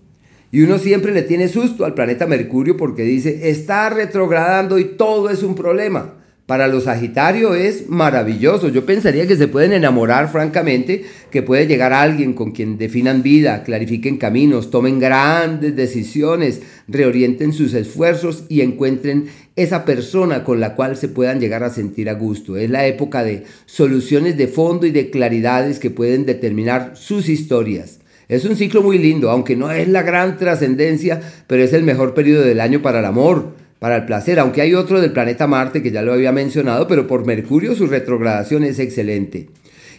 Y 0.51 0.61
uno 0.61 0.77
siempre 0.79 1.13
le 1.13 1.21
tiene 1.21 1.47
susto 1.47 1.85
al 1.85 1.93
planeta 1.93 2.27
Mercurio 2.27 2.75
porque 2.75 3.03
dice, 3.03 3.49
está 3.49 3.89
retrogradando 3.89 4.77
y 4.79 4.83
todo 4.83 5.29
es 5.29 5.43
un 5.43 5.55
problema. 5.55 6.15
Para 6.45 6.67
los 6.67 6.83
Sagitarios 6.83 7.55
es 7.55 7.87
maravilloso. 7.87 8.67
Yo 8.67 8.85
pensaría 8.85 9.25
que 9.25 9.37
se 9.37 9.47
pueden 9.47 9.71
enamorar 9.71 10.29
francamente, 10.29 11.05
que 11.29 11.41
puede 11.41 11.65
llegar 11.65 11.93
alguien 11.93 12.33
con 12.33 12.51
quien 12.51 12.77
definan 12.77 13.23
vida, 13.23 13.63
clarifiquen 13.63 14.17
caminos, 14.17 14.69
tomen 14.69 14.99
grandes 14.99 15.73
decisiones, 15.77 16.61
reorienten 16.89 17.53
sus 17.53 17.73
esfuerzos 17.73 18.43
y 18.49 18.59
encuentren 18.59 19.27
esa 19.55 19.85
persona 19.85 20.43
con 20.43 20.59
la 20.59 20.75
cual 20.75 20.97
se 20.97 21.07
puedan 21.07 21.39
llegar 21.39 21.63
a 21.63 21.69
sentir 21.69 22.09
a 22.09 22.15
gusto. 22.15 22.57
Es 22.57 22.69
la 22.69 22.85
época 22.85 23.23
de 23.23 23.45
soluciones 23.65 24.35
de 24.35 24.49
fondo 24.49 24.85
y 24.85 24.91
de 24.91 25.09
claridades 25.09 25.79
que 25.79 25.91
pueden 25.91 26.25
determinar 26.25 26.97
sus 26.97 27.29
historias. 27.29 28.00
Es 28.32 28.46
un 28.46 28.56
ciclo 28.56 28.82
muy 28.82 28.98
lindo, 28.98 29.30
aunque 29.30 29.58
no 29.58 29.70
es 29.72 29.89
la 29.89 30.04
gran 30.04 30.38
trascendencia, 30.38 31.20
pero 31.48 31.63
es 31.63 31.74
el 31.74 31.84
mejor 31.84 32.13
periodo 32.13 32.44
del 32.44 32.62
año 32.62 32.82
para 32.82 33.00
el 33.00 33.06
amor, 33.06 33.56
para 33.78 33.98
el 33.98 34.06
placer, 34.06 34.39
aunque 34.39 34.62
hay 34.62 34.74
otro 34.74 35.02
del 35.02 35.12
planeta 35.12 35.48
Marte 35.48 35.84
que 35.84 35.91
ya 35.91 36.02
lo 36.02 36.13
había 36.13 36.32
mencionado, 36.32 36.88
pero 36.88 37.08
por 37.08 37.26
Mercurio 37.26 37.76
su 37.76 37.88
retrogradación 37.88 38.63
es 38.63 38.80
excelente. 38.80 39.50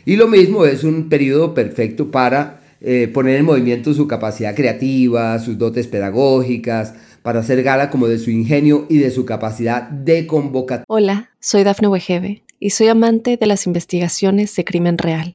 Y 0.07 0.16
lo 0.16 0.29
mismo 0.29 0.64
es 0.64 0.83
un 0.83 1.11
periodo 1.11 1.53
perfecto 1.53 2.11
para 2.11 2.62
eh, 2.81 3.07
poner 3.12 3.37
en 3.37 3.45
movimiento 3.45 3.92
su 3.92 4.09
capacidad 4.09 4.55
creativa, 4.55 5.38
sus 5.38 5.59
dotes 5.59 5.87
pedagógicas, 5.87 6.95
para 7.21 7.40
hacer 7.40 7.62
gala 7.62 7.90
como 7.90 8.09
de 8.09 8.18
su 8.18 8.31
ingenio 8.31 8.87
y 8.88 8.97
de 8.97 9.11
su 9.11 9.27
capacidad 9.27 9.83
de 9.90 10.27
convocar. 10.27 10.85
Hola, 10.88 11.29
soy 11.38 11.64
Dafne 11.64 11.88
Wegebe 11.88 12.45
y 12.59 12.71
soy 12.71 12.88
amante 12.88 13.37
de 13.37 13.47
las 13.47 13.66
investigaciones 13.66 14.57
de 14.57 14.64
crimen 14.64 14.97
real. 14.97 15.35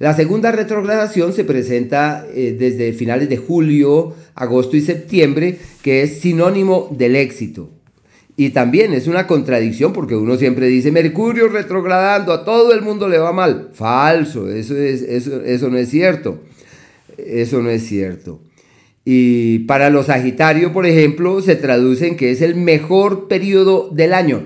La 0.00 0.14
segunda 0.14 0.50
retrogradación 0.50 1.34
se 1.34 1.44
presenta 1.44 2.26
eh, 2.32 2.56
desde 2.58 2.94
finales 2.94 3.28
de 3.28 3.36
julio, 3.36 4.14
agosto 4.34 4.74
y 4.74 4.80
septiembre, 4.80 5.58
que 5.82 6.02
es 6.02 6.20
sinónimo 6.20 6.88
del 6.90 7.16
éxito. 7.16 7.68
Y 8.34 8.48
también 8.48 8.94
es 8.94 9.08
una 9.08 9.26
contradicción 9.26 9.92
porque 9.92 10.16
uno 10.16 10.38
siempre 10.38 10.68
dice, 10.68 10.90
Mercurio 10.90 11.48
retrogradando, 11.48 12.32
a 12.32 12.46
todo 12.46 12.72
el 12.72 12.80
mundo 12.80 13.10
le 13.10 13.18
va 13.18 13.32
mal. 13.32 13.68
Falso, 13.74 14.50
eso, 14.50 14.74
es, 14.74 15.02
eso, 15.02 15.42
eso 15.42 15.68
no 15.68 15.76
es 15.76 15.90
cierto. 15.90 16.44
Eso 17.18 17.60
no 17.60 17.68
es 17.68 17.86
cierto. 17.86 18.40
Y 19.04 19.60
para 19.60 19.90
los 19.90 20.06
Sagitarios, 20.06 20.72
por 20.72 20.86
ejemplo, 20.86 21.42
se 21.42 21.56
traduce 21.56 22.08
en 22.08 22.16
que 22.16 22.30
es 22.30 22.40
el 22.40 22.54
mejor 22.54 23.28
periodo 23.28 23.90
del 23.92 24.14
año. 24.14 24.44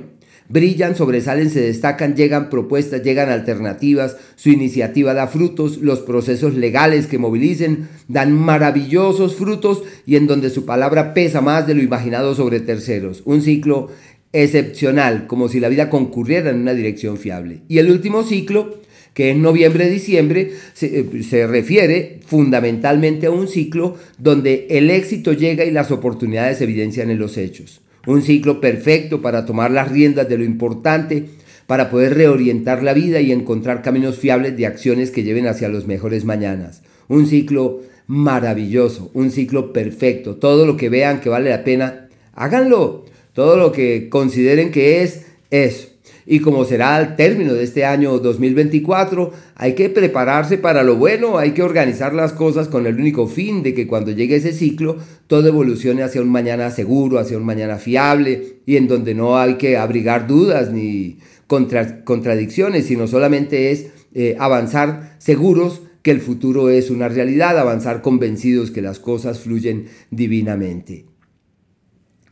Brillan, 0.48 0.94
sobresalen, 0.96 1.50
se 1.50 1.60
destacan, 1.60 2.14
llegan 2.16 2.50
propuestas, 2.50 3.02
llegan 3.02 3.30
alternativas, 3.30 4.16
su 4.36 4.50
iniciativa 4.50 5.14
da 5.14 5.26
frutos, 5.26 5.78
los 5.78 6.00
procesos 6.00 6.54
legales 6.54 7.06
que 7.06 7.18
movilicen 7.18 7.88
dan 8.08 8.32
maravillosos 8.32 9.36
frutos 9.36 9.82
y 10.06 10.16
en 10.16 10.26
donde 10.26 10.50
su 10.50 10.64
palabra 10.64 11.14
pesa 11.14 11.40
más 11.40 11.66
de 11.66 11.74
lo 11.74 11.82
imaginado 11.82 12.34
sobre 12.34 12.60
terceros. 12.60 13.22
Un 13.24 13.42
ciclo 13.42 13.90
excepcional, 14.32 15.26
como 15.26 15.48
si 15.48 15.60
la 15.60 15.68
vida 15.68 15.88
concurriera 15.88 16.50
en 16.50 16.60
una 16.60 16.74
dirección 16.74 17.16
fiable. 17.16 17.62
Y 17.68 17.78
el 17.78 17.90
último 17.90 18.24
ciclo 18.24 18.82
que 19.14 19.30
es 19.30 19.36
noviembre-diciembre, 19.36 20.50
se, 20.74 20.98
eh, 20.98 21.22
se, 21.22 21.46
refiere 21.46 22.18
fundamentalmente 22.26 23.26
a 23.26 23.30
un 23.30 23.46
ciclo 23.46 23.96
donde 24.18 24.66
el 24.70 24.90
éxito 24.90 25.32
llega 25.32 25.64
y 25.64 25.70
las 25.70 25.92
oportunidades 25.92 26.58
se 26.58 26.64
evidencian 26.64 27.10
en 27.10 27.20
los 27.20 27.38
hechos. 27.38 27.80
Un 28.06 28.22
ciclo 28.22 28.60
perfecto 28.60 29.22
para 29.22 29.46
tomar 29.46 29.70
las 29.70 29.90
riendas 29.90 30.28
de 30.28 30.38
lo 30.38 30.44
importante, 30.44 31.26
para 31.66 31.90
poder 31.90 32.14
reorientar 32.14 32.82
la 32.82 32.92
vida 32.92 33.20
y 33.20 33.32
encontrar 33.32 33.82
caminos 33.82 34.18
fiables 34.18 34.56
de 34.56 34.66
acciones 34.66 35.10
que 35.10 35.22
lleven 35.22 35.46
hacia 35.46 35.68
los 35.68 35.86
mejores 35.86 36.24
mañanas. 36.24 36.82
Un 37.08 37.26
ciclo 37.26 37.80
maravilloso, 38.06 39.10
un 39.14 39.30
ciclo 39.30 39.72
perfecto. 39.72 40.36
Todo 40.36 40.66
lo 40.66 40.76
que 40.76 40.88
vean 40.88 41.20
que 41.20 41.30
vale 41.30 41.50
la 41.50 41.64
pena, 41.64 42.08
háganlo. 42.34 43.04
Todo 43.32 43.56
lo 43.56 43.72
que 43.72 44.08
consideren 44.08 44.70
que 44.70 45.02
es, 45.02 45.26
es. 45.50 45.93
Y 46.26 46.40
como 46.40 46.64
será 46.64 46.96
al 46.96 47.16
término 47.16 47.52
de 47.52 47.64
este 47.64 47.84
año 47.84 48.18
2024, 48.18 49.32
hay 49.56 49.74
que 49.74 49.90
prepararse 49.90 50.56
para 50.56 50.82
lo 50.82 50.96
bueno, 50.96 51.38
hay 51.38 51.52
que 51.52 51.62
organizar 51.62 52.14
las 52.14 52.32
cosas 52.32 52.68
con 52.68 52.86
el 52.86 52.98
único 52.98 53.26
fin 53.26 53.62
de 53.62 53.74
que 53.74 53.86
cuando 53.86 54.10
llegue 54.10 54.36
ese 54.36 54.52
ciclo, 54.52 54.96
todo 55.26 55.48
evolucione 55.48 56.02
hacia 56.02 56.22
un 56.22 56.30
mañana 56.30 56.70
seguro, 56.70 57.18
hacia 57.18 57.36
un 57.36 57.44
mañana 57.44 57.76
fiable 57.76 58.60
y 58.64 58.76
en 58.76 58.88
donde 58.88 59.14
no 59.14 59.38
hay 59.38 59.54
que 59.54 59.76
abrigar 59.76 60.26
dudas 60.26 60.72
ni 60.72 61.18
contradicciones, 61.46 62.86
sino 62.86 63.06
solamente 63.06 63.70
es 63.70 63.88
eh, 64.14 64.36
avanzar 64.38 65.16
seguros 65.18 65.82
que 66.02 66.10
el 66.10 66.20
futuro 66.20 66.70
es 66.70 66.90
una 66.90 67.08
realidad, 67.08 67.58
avanzar 67.58 68.02
convencidos 68.02 68.70
que 68.70 68.82
las 68.82 68.98
cosas 68.98 69.40
fluyen 69.40 69.86
divinamente. 70.10 71.06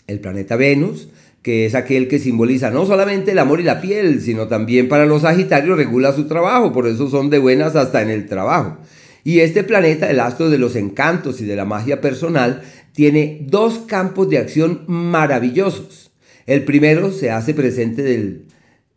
El 0.06 0.20
planeta 0.20 0.56
Venus 0.56 1.08
que 1.42 1.66
es 1.66 1.74
aquel 1.74 2.08
que 2.08 2.20
simboliza 2.20 2.70
no 2.70 2.86
solamente 2.86 3.32
el 3.32 3.38
amor 3.38 3.60
y 3.60 3.64
la 3.64 3.80
piel, 3.80 4.20
sino 4.20 4.46
también 4.46 4.88
para 4.88 5.06
los 5.06 5.22
Sagitarios 5.22 5.76
regula 5.76 6.12
su 6.12 6.26
trabajo, 6.26 6.72
por 6.72 6.86
eso 6.86 7.10
son 7.10 7.30
de 7.30 7.38
buenas 7.38 7.74
hasta 7.74 8.00
en 8.00 8.10
el 8.10 8.26
trabajo. 8.26 8.78
Y 9.24 9.40
este 9.40 9.64
planeta, 9.64 10.10
el 10.10 10.20
astro 10.20 10.50
de 10.50 10.58
los 10.58 10.76
encantos 10.76 11.40
y 11.40 11.44
de 11.44 11.56
la 11.56 11.64
magia 11.64 12.00
personal, 12.00 12.62
tiene 12.92 13.40
dos 13.48 13.78
campos 13.86 14.28
de 14.28 14.38
acción 14.38 14.84
maravillosos. 14.86 16.12
El 16.46 16.64
primero 16.64 17.12
se 17.12 17.30
hace 17.30 17.54
presente 17.54 18.02
del 18.02 18.46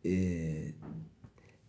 eh, 0.04 0.74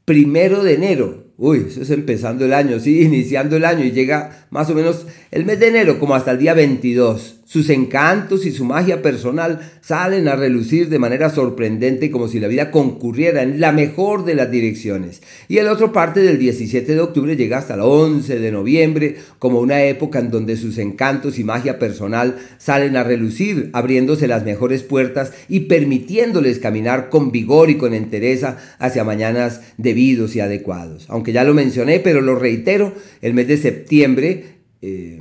primero 0.04 0.62
de 0.62 0.74
enero. 0.74 1.26
Uy, 1.38 1.66
eso 1.68 1.82
es 1.82 1.90
empezando 1.90 2.44
el 2.44 2.54
año, 2.54 2.80
sí, 2.80 3.02
iniciando 3.02 3.56
el 3.56 3.64
año 3.64 3.84
y 3.84 3.92
llega 3.92 4.46
más 4.50 4.70
o 4.70 4.74
menos 4.74 5.06
el 5.30 5.44
mes 5.44 5.60
de 5.60 5.68
enero 5.68 5.98
como 5.98 6.14
hasta 6.14 6.32
el 6.32 6.38
día 6.38 6.54
22. 6.54 7.35
Sus 7.46 7.70
encantos 7.70 8.44
y 8.44 8.50
su 8.50 8.64
magia 8.64 9.02
personal 9.02 9.60
salen 9.80 10.26
a 10.26 10.34
relucir 10.34 10.88
de 10.88 10.98
manera 10.98 11.30
sorprendente 11.30 12.10
como 12.10 12.26
si 12.26 12.40
la 12.40 12.48
vida 12.48 12.72
concurriera 12.72 13.40
en 13.44 13.60
la 13.60 13.70
mejor 13.70 14.24
de 14.24 14.34
las 14.34 14.50
direcciones. 14.50 15.22
Y 15.46 15.58
el 15.58 15.68
otro 15.68 15.92
parte 15.92 16.22
del 16.22 16.40
17 16.40 16.92
de 16.92 17.00
octubre 17.00 17.36
llega 17.36 17.58
hasta 17.58 17.74
el 17.74 17.82
11 17.82 18.40
de 18.40 18.50
noviembre 18.50 19.16
como 19.38 19.60
una 19.60 19.84
época 19.84 20.18
en 20.18 20.32
donde 20.32 20.56
sus 20.56 20.76
encantos 20.78 21.38
y 21.38 21.44
magia 21.44 21.78
personal 21.78 22.34
salen 22.58 22.96
a 22.96 23.04
relucir, 23.04 23.70
abriéndose 23.74 24.26
las 24.26 24.44
mejores 24.44 24.82
puertas 24.82 25.32
y 25.48 25.60
permitiéndoles 25.60 26.58
caminar 26.58 27.10
con 27.10 27.30
vigor 27.30 27.70
y 27.70 27.76
con 27.76 27.94
entereza 27.94 28.58
hacia 28.80 29.04
mañanas 29.04 29.60
debidos 29.78 30.34
y 30.34 30.40
adecuados. 30.40 31.06
Aunque 31.08 31.32
ya 31.32 31.44
lo 31.44 31.54
mencioné, 31.54 32.00
pero 32.00 32.20
lo 32.22 32.34
reitero, 32.34 32.92
el 33.22 33.34
mes 33.34 33.46
de 33.46 33.56
septiembre... 33.56 34.56
Eh, 34.82 35.20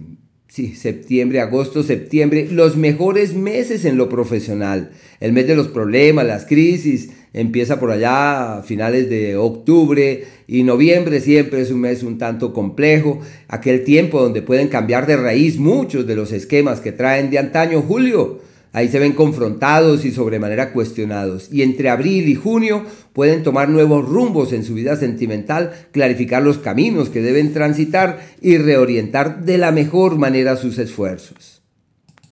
Sí, 0.56 0.74
septiembre, 0.74 1.42
agosto, 1.42 1.84
septiembre, 1.84 2.48
los 2.50 2.78
mejores 2.78 3.34
meses 3.34 3.84
en 3.84 3.98
lo 3.98 4.08
profesional. 4.08 4.92
El 5.20 5.34
mes 5.34 5.48
de 5.48 5.56
los 5.58 5.68
problemas, 5.68 6.26
las 6.26 6.46
crisis, 6.46 7.10
empieza 7.34 7.78
por 7.78 7.92
allá 7.92 8.60
a 8.60 8.64
finales 8.64 9.10
de 9.10 9.36
octubre 9.36 10.24
y 10.48 10.64
noviembre 10.64 11.20
siempre 11.20 11.60
es 11.60 11.72
un 11.72 11.82
mes 11.82 12.04
un 12.04 12.18
tanto 12.18 12.54
complejo, 12.54 13.20
aquel 13.50 13.84
tiempo 13.84 14.22
donde 14.22 14.42
pueden 14.42 14.70
cambiar 14.70 15.08
de 15.08 15.18
raíz 15.18 15.58
muchos 15.58 16.08
de 16.08 16.16
los 16.16 16.32
esquemas 16.32 16.80
que 16.80 16.94
traen 16.94 17.30
de 17.32 17.40
antaño 17.40 17.82
julio 17.82 18.40
Ahí 18.76 18.90
se 18.90 19.00
ven 19.00 19.14
confrontados 19.14 20.04
y 20.04 20.12
sobremanera 20.12 20.74
cuestionados. 20.74 21.48
Y 21.50 21.62
entre 21.62 21.90
abril 21.90 22.28
y 22.28 22.36
junio 22.36 22.86
pueden 23.14 23.42
tomar 23.42 23.70
nuevos 23.70 24.04
rumbos 24.04 24.52
en 24.52 24.66
su 24.66 24.74
vida 24.74 24.98
sentimental, 24.98 25.88
clarificar 25.94 26.44
los 26.44 26.58
caminos 26.58 27.08
que 27.08 27.22
deben 27.22 27.54
transitar 27.54 28.20
y 28.42 28.58
reorientar 28.58 29.46
de 29.46 29.58
la 29.58 29.72
mejor 29.72 30.18
manera 30.18 30.58
sus 30.58 30.78
esfuerzos. 30.78 31.64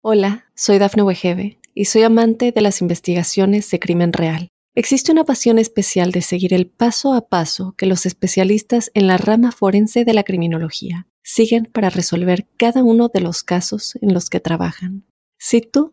Hola, 0.00 0.46
soy 0.55 0.79
Dafne 0.79 1.03
Wegebe 1.03 1.59
y 1.74 1.85
soy 1.85 2.05
amante 2.05 2.53
de 2.53 2.62
las 2.62 2.81
investigaciones 2.81 3.70
de 3.70 3.79
crimen 3.79 4.14
real. 4.14 4.48
Existe 4.74 5.12
una 5.12 5.24
pasión 5.24 5.59
especial 5.59 6.11
de 6.11 6.22
seguir 6.22 6.55
el 6.55 6.68
paso 6.68 7.12
a 7.12 7.29
paso 7.29 7.74
que 7.76 7.85
los 7.85 8.07
especialistas 8.07 8.90
en 8.94 9.09
la 9.09 9.18
rama 9.18 9.53
forense 9.53 10.07
de 10.07 10.14
la 10.14 10.22
criminología 10.22 11.07
siguen 11.22 11.68
para 11.70 11.90
resolver 11.90 12.46
cada 12.57 12.83
uno 12.83 13.11
de 13.12 13.20
los 13.20 13.42
casos 13.42 13.98
en 14.00 14.14
los 14.14 14.31
que 14.31 14.40
trabajan. 14.40 15.05
Si 15.38 15.61
tú 15.61 15.92